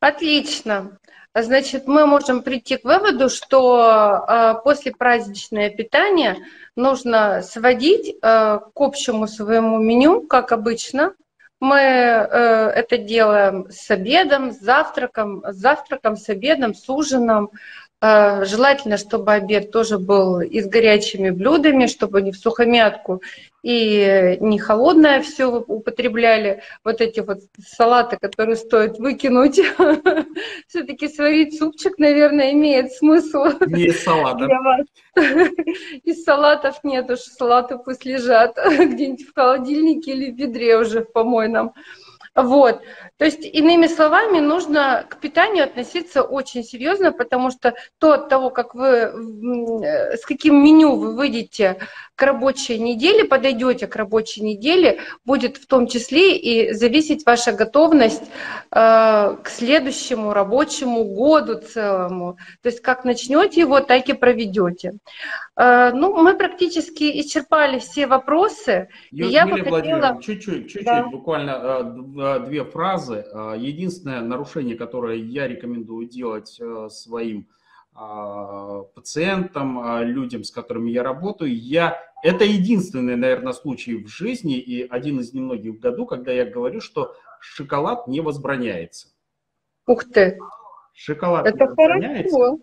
Отлично. 0.00 0.98
Значит, 1.34 1.86
мы 1.86 2.06
можем 2.06 2.42
прийти 2.42 2.76
к 2.76 2.84
выводу, 2.84 3.30
что 3.30 4.26
э, 4.28 4.54
после 4.64 4.92
праздничное 4.92 5.70
питание 5.70 6.36
нужно 6.76 7.40
сводить 7.42 8.10
э, 8.10 8.14
к 8.20 8.72
общему 8.74 9.26
своему 9.26 9.78
меню, 9.78 10.26
как 10.26 10.52
обычно. 10.52 11.14
Мы 11.58 11.78
э, 11.78 12.26
это 12.74 12.98
делаем 12.98 13.70
с 13.70 13.90
обедом, 13.90 14.50
с 14.50 14.58
завтраком, 14.58 15.42
с 15.46 15.56
завтраком, 15.56 16.16
с 16.16 16.28
обедом, 16.28 16.74
с 16.74 16.86
ужином. 16.90 17.50
Э, 18.04 18.44
желательно, 18.44 18.96
чтобы 18.96 19.32
обед 19.32 19.70
тоже 19.70 19.96
был 19.96 20.40
и 20.40 20.60
с 20.60 20.66
горячими 20.66 21.30
блюдами, 21.30 21.86
чтобы 21.86 22.20
не 22.20 22.32
в 22.32 22.36
сухомятку 22.36 23.22
и 23.62 24.38
не 24.40 24.58
холодное 24.58 25.22
все 25.22 25.46
употребляли. 25.46 26.62
Вот 26.82 27.00
эти 27.00 27.20
вот 27.20 27.38
салаты, 27.64 28.18
которые 28.20 28.56
стоит 28.56 28.98
выкинуть. 28.98 29.60
Все-таки 30.66 31.06
сварить 31.06 31.56
супчик, 31.56 31.96
наверное, 31.98 32.50
имеет 32.50 32.92
смысл. 32.92 33.44
Не 33.68 33.84
из 33.84 34.02
салата. 34.02 34.48
Из 36.02 36.24
салатов 36.24 36.82
нет 36.82 37.08
уж, 37.08 37.20
салаты 37.20 37.78
пусть 37.78 38.04
лежат 38.04 38.56
где-нибудь 38.66 39.28
в 39.28 39.34
холодильнике 39.34 40.12
или 40.12 40.32
в 40.32 40.36
ведре 40.36 40.76
уже 40.76 41.04
в 41.04 41.12
помойном. 41.12 41.72
Вот. 42.34 42.80
То 43.18 43.26
есть, 43.26 43.44
иными 43.44 43.86
словами, 43.88 44.38
нужно 44.38 45.04
к 45.08 45.18
питанию 45.18 45.64
относиться 45.64 46.22
очень 46.22 46.64
серьезно, 46.64 47.12
потому 47.12 47.50
что 47.50 47.74
то 47.98 48.12
от 48.12 48.30
того, 48.30 48.48
как 48.48 48.74
вы, 48.74 48.86
э, 49.84 50.16
с 50.16 50.24
каким 50.24 50.64
меню 50.64 50.96
вы 50.96 51.14
выйдете 51.14 51.76
к 52.14 52.22
рабочей 52.22 52.78
неделе, 52.78 53.24
подойдете 53.24 53.86
к 53.86 53.96
рабочей 53.96 54.42
неделе, 54.42 55.00
будет 55.26 55.58
в 55.58 55.66
том 55.66 55.86
числе 55.86 56.36
и 56.38 56.72
зависеть 56.72 57.26
ваша 57.26 57.52
готовность 57.52 58.22
э, 58.22 59.36
к 59.42 59.48
следующему 59.48 60.32
рабочему 60.32 61.04
году 61.04 61.60
целому. 61.60 62.38
То 62.62 62.70
есть, 62.70 62.80
как 62.80 63.04
начнете 63.04 63.60
его, 63.60 63.80
так 63.80 64.08
и 64.08 64.14
проведете. 64.14 64.92
Э, 65.56 65.92
ну, 65.92 66.16
мы 66.16 66.34
практически 66.34 67.20
исчерпали 67.20 67.78
все 67.78 68.06
вопросы. 68.06 68.88
Ю, 69.10 69.28
я 69.28 69.42
Юлия 69.42 69.62
бы 69.64 69.70
хотела... 69.70 70.22
чуть-чуть, 70.22 70.70
чуть-чуть, 70.70 70.84
да. 70.84 71.02
буквально 71.04 71.50
э, 71.50 72.21
две 72.46 72.64
фразы. 72.64 73.24
Э, 73.32 73.54
единственное 73.58 74.20
нарушение, 74.20 74.76
которое 74.76 75.16
я 75.16 75.48
рекомендую 75.48 76.08
делать 76.08 76.60
своим 76.90 77.48
пациентам, 78.94 80.00
людям, 80.00 80.44
с 80.44 80.50
которыми 80.50 80.90
я 80.90 81.02
работаю, 81.02 81.54
я 81.54 81.98
это 82.22 82.44
единственный, 82.44 83.16
наверное, 83.16 83.52
случай 83.52 83.96
в 83.96 84.08
жизни 84.08 84.58
и 84.58 84.86
один 84.88 85.20
из 85.20 85.34
немногих 85.34 85.74
в 85.74 85.78
году, 85.78 86.06
когда 86.06 86.32
я 86.32 86.46
говорю, 86.46 86.80
что 86.80 87.14
шоколад 87.40 88.08
не 88.08 88.20
возбраняется. 88.20 89.08
Ух 89.86 90.04
ты! 90.04 90.38
Шоколад 90.94 91.46
это 91.46 91.58
не 91.58 91.66
возбраняется. 91.66 92.36
Хорошо. 92.36 92.58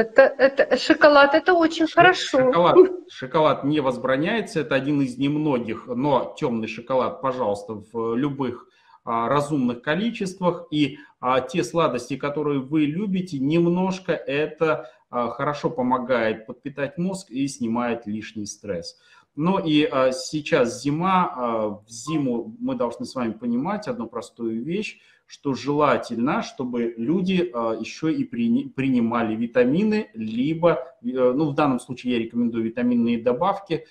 Это, 0.00 0.22
это, 0.22 0.78
шоколад 0.78 1.34
это 1.34 1.52
очень 1.52 1.86
хорошо. 1.86 2.38
Шоколад, 2.38 2.76
шоколад 3.10 3.64
не 3.64 3.80
возбраняется, 3.80 4.60
это 4.60 4.74
один 4.74 5.02
из 5.02 5.18
немногих, 5.18 5.86
но 5.88 6.34
темный 6.38 6.68
шоколад, 6.68 7.20
пожалуйста, 7.20 7.82
в 7.92 8.14
любых 8.14 8.66
а, 9.04 9.28
разумных 9.28 9.82
количествах. 9.82 10.68
И 10.70 10.96
а, 11.20 11.42
те 11.42 11.62
сладости, 11.62 12.16
которые 12.16 12.60
вы 12.60 12.86
любите, 12.86 13.38
немножко 13.38 14.12
это 14.12 14.90
а, 15.10 15.28
хорошо 15.28 15.68
помогает 15.68 16.46
подпитать 16.46 16.96
мозг 16.96 17.30
и 17.30 17.46
снимает 17.46 18.06
лишний 18.06 18.46
стресс. 18.46 18.98
Но 19.36 19.58
и 19.58 19.84
а, 19.84 20.12
сейчас 20.12 20.80
зима, 20.82 21.34
а, 21.36 21.68
в 21.68 21.84
зиму 21.90 22.56
мы 22.58 22.74
должны 22.74 23.04
с 23.04 23.14
вами 23.14 23.32
понимать 23.32 23.86
одну 23.86 24.06
простую 24.06 24.64
вещь, 24.64 24.98
что 25.30 25.54
желательно, 25.54 26.42
чтобы 26.42 26.92
люди 26.96 27.52
а, 27.54 27.72
еще 27.74 28.12
и 28.12 28.24
принимали 28.24 29.36
витамины, 29.36 30.10
либо, 30.12 30.72
э, 30.72 31.06
ну 31.06 31.50
в 31.50 31.54
данном 31.54 31.78
случае 31.78 32.14
я 32.14 32.18
рекомендую 32.18 32.64
витаминные 32.64 33.22
добавки, 33.22 33.86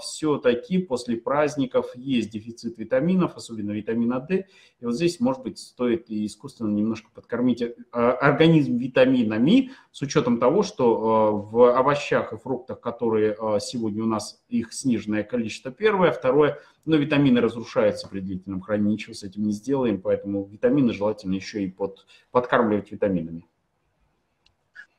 все-таки 0.00 0.78
после 0.78 1.16
праздников 1.16 1.94
есть 1.94 2.30
дефицит 2.30 2.78
витаминов, 2.78 3.36
особенно 3.36 3.72
витамина 3.72 4.20
D, 4.20 4.46
и 4.80 4.84
вот 4.84 4.94
здесь, 4.94 5.20
может 5.20 5.42
быть, 5.42 5.58
стоит 5.58 6.10
и 6.10 6.26
искусственно 6.26 6.74
немножко 6.74 7.10
подкормить 7.14 7.62
а, 7.92 8.12
организм 8.12 8.76
витаминами, 8.76 9.70
с 9.92 10.02
учетом 10.02 10.38
того, 10.38 10.62
что 10.62 11.48
в 11.50 11.76
овощах 11.76 12.32
и 12.32 12.36
фруктах, 12.36 12.80
которые 12.80 13.36
сегодня 13.60 14.02
у 14.02 14.06
нас, 14.06 14.42
их 14.48 14.72
сниженное 14.72 15.22
количество 15.22 15.70
первое, 15.70 16.12
второе, 16.12 16.58
но 16.84 16.96
витамины 16.96 17.40
разрушаются 17.40 18.08
при 18.08 18.20
длительном 18.20 18.60
хранении, 18.60 18.92
ничего 18.92 19.14
с 19.14 19.22
этим 19.22 19.44
не 19.44 19.52
сделаем, 19.52 20.00
поэтому 20.00 20.44
витамины 20.44 20.92
желательно 20.92 21.34
еще 21.34 21.62
и 21.62 21.70
под, 21.70 22.06
подкармливать 22.30 22.90
витаминами. 22.90 23.46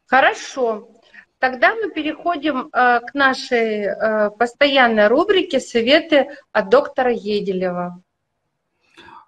Хорошо. 0.06 1.01
Тогда 1.42 1.74
мы 1.74 1.90
переходим 1.90 2.70
э, 2.72 3.00
к 3.00 3.16
нашей 3.16 3.86
э, 3.86 4.30
постоянной 4.30 5.08
рубрике 5.08 5.60
«Советы 5.60 6.28
от 6.52 6.70
доктора 6.70 7.12
Еделева». 7.12 8.00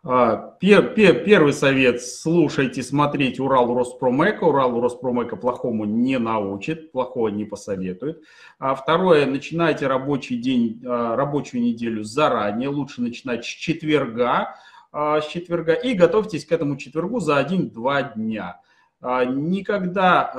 А, 0.03 0.55
пер, 0.59 0.93
пер, 0.93 1.23
первый 1.23 1.53
совет– 1.53 2.03
слушайте, 2.03 2.83
смотрите 2.83 3.41
Урал 3.41 3.73
Роспромека. 3.73 4.43
Урал 4.43 4.79
Роспромека 4.79 5.37
плохому 5.37 5.85
не 5.85 6.19
научит, 6.19 6.91
плохого 6.91 7.29
не 7.29 7.45
посоветует. 7.45 8.21
А 8.59 8.75
второе– 8.75 9.25
начинайте 9.27 9.87
рабочий 9.87 10.37
день, 10.37 10.83
а, 10.85 11.15
рабочую 11.15 11.63
неделю 11.63 12.03
заранее. 12.03 12.69
Лучше 12.69 13.01
начинать 13.01 13.43
с 13.43 13.47
четверга, 13.47 14.53
а, 14.91 15.19
с 15.19 15.27
четверга 15.29 15.73
и 15.73 15.95
готовьтесь 15.95 16.45
к 16.45 16.51
этому 16.51 16.77
четвергу 16.77 17.19
за 17.19 17.37
один-два 17.37 18.03
дня. 18.03 18.59
Никогда 19.01 20.31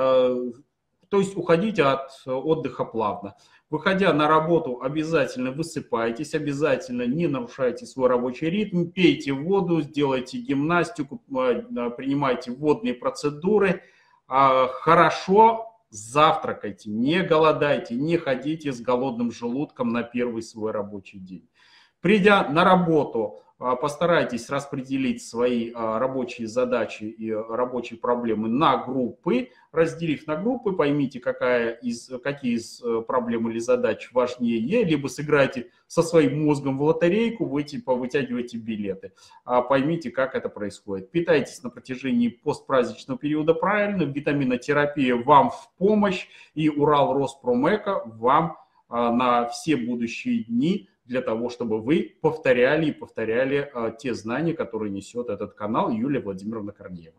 то 1.14 1.20
есть 1.20 1.36
уходите 1.36 1.84
от 1.84 2.10
отдыха 2.26 2.84
плавно. 2.84 3.36
Выходя 3.70 4.12
на 4.12 4.26
работу, 4.26 4.80
обязательно 4.82 5.52
высыпайтесь, 5.52 6.34
обязательно 6.34 7.06
не 7.06 7.28
нарушайте 7.28 7.86
свой 7.86 8.08
рабочий 8.08 8.50
ритм, 8.50 8.86
пейте 8.86 9.32
воду, 9.32 9.80
сделайте 9.80 10.38
гимнастику, 10.38 11.22
э, 11.30 11.62
принимайте 11.96 12.50
водные 12.50 12.94
процедуры. 12.94 13.84
А, 14.26 14.66
хорошо 14.66 15.78
завтракайте, 15.88 16.90
не 16.90 17.22
голодайте, 17.22 17.94
не 17.94 18.16
ходите 18.16 18.72
с 18.72 18.80
голодным 18.80 19.30
желудком 19.30 19.92
на 19.92 20.02
первый 20.02 20.42
свой 20.42 20.72
рабочий 20.72 21.20
день. 21.20 21.48
Придя 22.00 22.48
на 22.48 22.64
работу, 22.64 23.43
постарайтесь 23.76 24.50
распределить 24.50 25.26
свои 25.26 25.72
а, 25.74 25.98
рабочие 25.98 26.46
задачи 26.46 27.04
и 27.04 27.32
рабочие 27.32 27.98
проблемы 27.98 28.48
на 28.48 28.76
группы. 28.76 29.52
Разделив 29.72 30.26
на 30.26 30.36
группы, 30.36 30.72
поймите, 30.72 31.18
какая 31.18 31.70
из, 31.72 32.10
какие 32.22 32.56
из 32.56 32.82
э, 32.82 33.00
проблем 33.00 33.48
или 33.48 33.58
задач 33.58 34.10
важнее, 34.12 34.84
либо 34.84 35.08
сыграйте 35.08 35.70
со 35.86 36.02
своим 36.02 36.44
мозгом 36.44 36.76
в 36.76 36.82
лотерейку, 36.82 37.46
вы 37.46 37.62
типа 37.62 37.94
вытягиваете 37.94 38.58
билеты. 38.58 39.12
А 39.44 39.62
поймите, 39.62 40.10
как 40.10 40.34
это 40.34 40.50
происходит. 40.50 41.10
Питайтесь 41.10 41.62
на 41.62 41.70
протяжении 41.70 42.28
постпраздничного 42.28 43.18
периода 43.18 43.54
правильно, 43.54 44.02
витаминотерапия 44.02 45.16
вам 45.16 45.50
в 45.50 45.72
помощь 45.78 46.26
и 46.54 46.68
Урал 46.68 47.14
Роспромека 47.14 48.02
вам 48.04 48.58
на 48.90 49.48
все 49.48 49.76
будущие 49.76 50.44
дни 50.44 50.88
для 51.04 51.20
того, 51.20 51.50
чтобы 51.50 51.80
вы 51.80 52.16
повторяли 52.20 52.86
и 52.86 52.92
повторяли 52.92 53.70
а, 53.74 53.90
те 53.90 54.14
знания, 54.14 54.54
которые 54.54 54.90
несет 54.90 55.28
этот 55.28 55.54
канал 55.54 55.90
Юлия 55.90 56.20
Владимировна 56.20 56.72
Корнеева. 56.72 57.16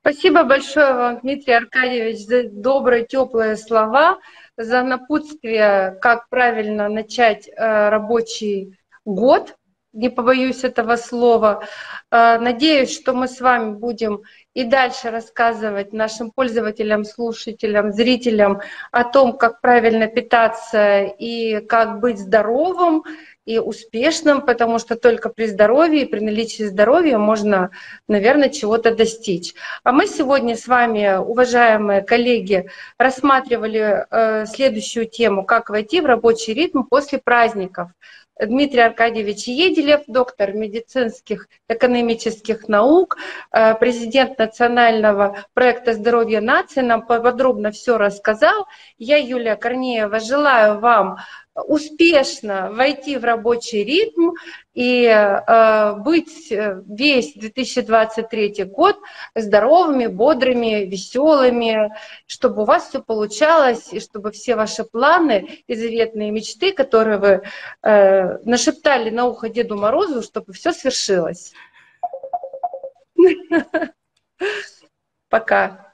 Спасибо 0.00 0.44
большое 0.44 0.94
вам, 0.94 1.20
Дмитрий 1.20 1.54
Аркадьевич, 1.54 2.24
за 2.24 2.48
добрые, 2.48 3.04
теплые 3.04 3.56
слова, 3.56 4.18
за 4.56 4.82
напутствие, 4.82 5.98
как 6.00 6.28
правильно 6.28 6.88
начать 6.88 7.48
э, 7.48 7.88
рабочий 7.88 8.78
год, 9.04 9.56
не 9.92 10.08
побоюсь 10.08 10.64
этого 10.64 10.96
слова. 10.96 11.64
Э, 12.10 12.38
надеюсь, 12.38 12.94
что 12.94 13.12
мы 13.12 13.26
с 13.26 13.40
вами 13.40 13.74
будем 13.74 14.22
и 14.58 14.64
дальше 14.64 15.10
рассказывать 15.10 15.92
нашим 15.92 16.32
пользователям, 16.32 17.04
слушателям, 17.04 17.92
зрителям 17.92 18.60
о 18.90 19.04
том, 19.04 19.38
как 19.38 19.60
правильно 19.60 20.08
питаться 20.08 21.02
и 21.04 21.60
как 21.60 22.00
быть 22.00 22.18
здоровым 22.18 23.04
и 23.46 23.60
успешным, 23.60 24.44
потому 24.44 24.80
что 24.80 24.96
только 24.96 25.28
при 25.28 25.46
здоровье 25.46 26.02
и 26.02 26.06
при 26.06 26.18
наличии 26.18 26.64
здоровья 26.64 27.18
можно, 27.18 27.70
наверное, 28.08 28.48
чего-то 28.48 28.92
достичь. 28.92 29.54
А 29.84 29.92
мы 29.92 30.08
сегодня 30.08 30.56
с 30.56 30.66
вами, 30.66 31.18
уважаемые 31.18 32.02
коллеги, 32.02 32.68
рассматривали 32.98 34.06
э, 34.10 34.46
следующую 34.46 35.06
тему, 35.06 35.44
как 35.44 35.70
войти 35.70 36.00
в 36.00 36.06
рабочий 36.06 36.52
ритм 36.52 36.82
после 36.82 37.18
праздников. 37.18 37.90
Дмитрий 38.40 38.80
Аркадьевич 38.80 39.48
Еделев, 39.48 40.02
доктор 40.06 40.52
медицинских 40.52 41.48
экономических 41.68 42.68
наук, 42.68 43.16
э, 43.50 43.74
президент 43.74 44.38
национального 44.38 45.44
проекта 45.54 45.92
«Здоровье 45.92 46.40
нации», 46.40 46.80
нам 46.80 47.04
подробно 47.06 47.72
все 47.72 47.98
рассказал. 47.98 48.66
Я, 48.98 49.16
Юлия 49.16 49.56
Корнеева, 49.56 50.20
желаю 50.20 50.78
вам 50.78 51.18
успешно 51.66 52.70
войти 52.72 53.16
в 53.16 53.24
рабочий 53.24 53.84
ритм 53.84 54.30
и 54.74 55.04
э, 55.04 55.94
быть 55.94 56.52
э, 56.52 56.82
весь 56.86 57.34
2023 57.34 58.64
год 58.64 58.96
здоровыми, 59.34 60.06
бодрыми, 60.06 60.84
веселыми, 60.84 61.92
чтобы 62.26 62.62
у 62.62 62.64
вас 62.64 62.88
все 62.88 63.02
получалось, 63.02 63.92
и 63.92 64.00
чтобы 64.00 64.30
все 64.30 64.56
ваши 64.56 64.84
планы 64.84 65.62
и 65.66 65.74
заветные 65.74 66.30
мечты, 66.30 66.72
которые 66.72 67.18
вы 67.18 67.42
э, 67.82 68.38
нашептали 68.44 69.10
на 69.10 69.26
ухо 69.26 69.48
Деду 69.48 69.76
Морозу, 69.76 70.22
чтобы 70.22 70.52
все 70.52 70.72
свершилось. 70.72 71.52
Пока. 75.28 75.87